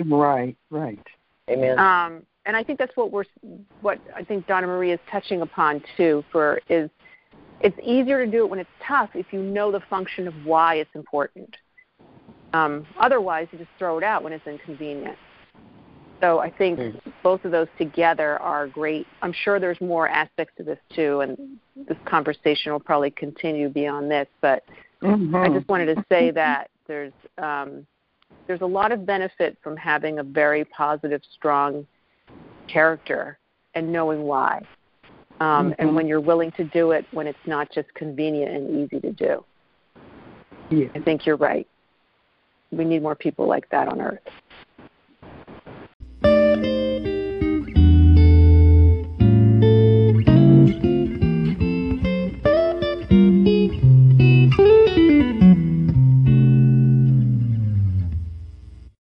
Right, 0.03 0.57
right. 0.71 0.99
Amen. 1.47 1.77
Um, 1.77 2.23
and 2.47 2.57
I 2.57 2.63
think 2.63 2.79
that's 2.79 2.97
what 2.97 3.11
we're, 3.11 3.25
what 3.81 3.99
I 4.15 4.23
think 4.23 4.47
Donna 4.47 4.65
Marie 4.65 4.91
is 4.91 4.99
touching 5.11 5.41
upon 5.41 5.83
too. 5.95 6.25
For 6.31 6.59
is, 6.69 6.89
it's 7.61 7.77
easier 7.83 8.25
to 8.25 8.31
do 8.31 8.45
it 8.45 8.49
when 8.49 8.57
it's 8.57 8.69
tough 8.85 9.11
if 9.13 9.27
you 9.31 9.43
know 9.43 9.71
the 9.71 9.81
function 9.91 10.27
of 10.27 10.33
why 10.43 10.75
it's 10.75 10.95
important. 10.95 11.55
Um, 12.53 12.87
otherwise, 12.99 13.47
you 13.51 13.59
just 13.59 13.69
throw 13.77 13.99
it 13.99 14.03
out 14.03 14.23
when 14.23 14.33
it's 14.33 14.47
inconvenient. 14.47 15.17
So 16.19 16.39
I 16.39 16.49
think. 16.49 16.79
Both 17.27 17.43
of 17.43 17.51
those 17.51 17.67
together 17.77 18.37
are 18.39 18.67
great. 18.67 19.05
I'm 19.21 19.33
sure 19.33 19.59
there's 19.59 19.81
more 19.81 20.07
aspects 20.07 20.53
to 20.55 20.63
this 20.63 20.79
too, 20.95 21.19
and 21.19 21.59
this 21.75 21.97
conversation 22.05 22.71
will 22.71 22.79
probably 22.79 23.11
continue 23.11 23.67
beyond 23.67 24.09
this. 24.09 24.29
But 24.39 24.63
mm-hmm. 25.01 25.35
I 25.35 25.49
just 25.49 25.67
wanted 25.67 25.93
to 25.93 26.05
say 26.07 26.31
that 26.31 26.69
there's 26.87 27.11
um, 27.37 27.85
there's 28.47 28.61
a 28.61 28.65
lot 28.65 28.93
of 28.93 29.05
benefit 29.05 29.57
from 29.61 29.75
having 29.75 30.19
a 30.19 30.23
very 30.23 30.63
positive, 30.63 31.19
strong 31.35 31.85
character 32.69 33.37
and 33.75 33.91
knowing 33.91 34.21
why. 34.21 34.61
Um, 35.41 35.71
mm-hmm. 35.71 35.71
And 35.79 35.95
when 35.97 36.07
you're 36.07 36.21
willing 36.21 36.53
to 36.53 36.63
do 36.63 36.91
it 36.91 37.05
when 37.11 37.27
it's 37.27 37.45
not 37.45 37.69
just 37.73 37.93
convenient 37.93 38.55
and 38.55 38.85
easy 38.85 39.01
to 39.01 39.11
do. 39.11 39.43
Yeah. 40.69 40.87
I 40.95 40.99
think 41.01 41.25
you're 41.25 41.35
right. 41.35 41.67
We 42.71 42.85
need 42.85 43.03
more 43.03 43.15
people 43.15 43.47
like 43.49 43.69
that 43.71 43.89
on 43.89 43.99
Earth. 43.99 44.21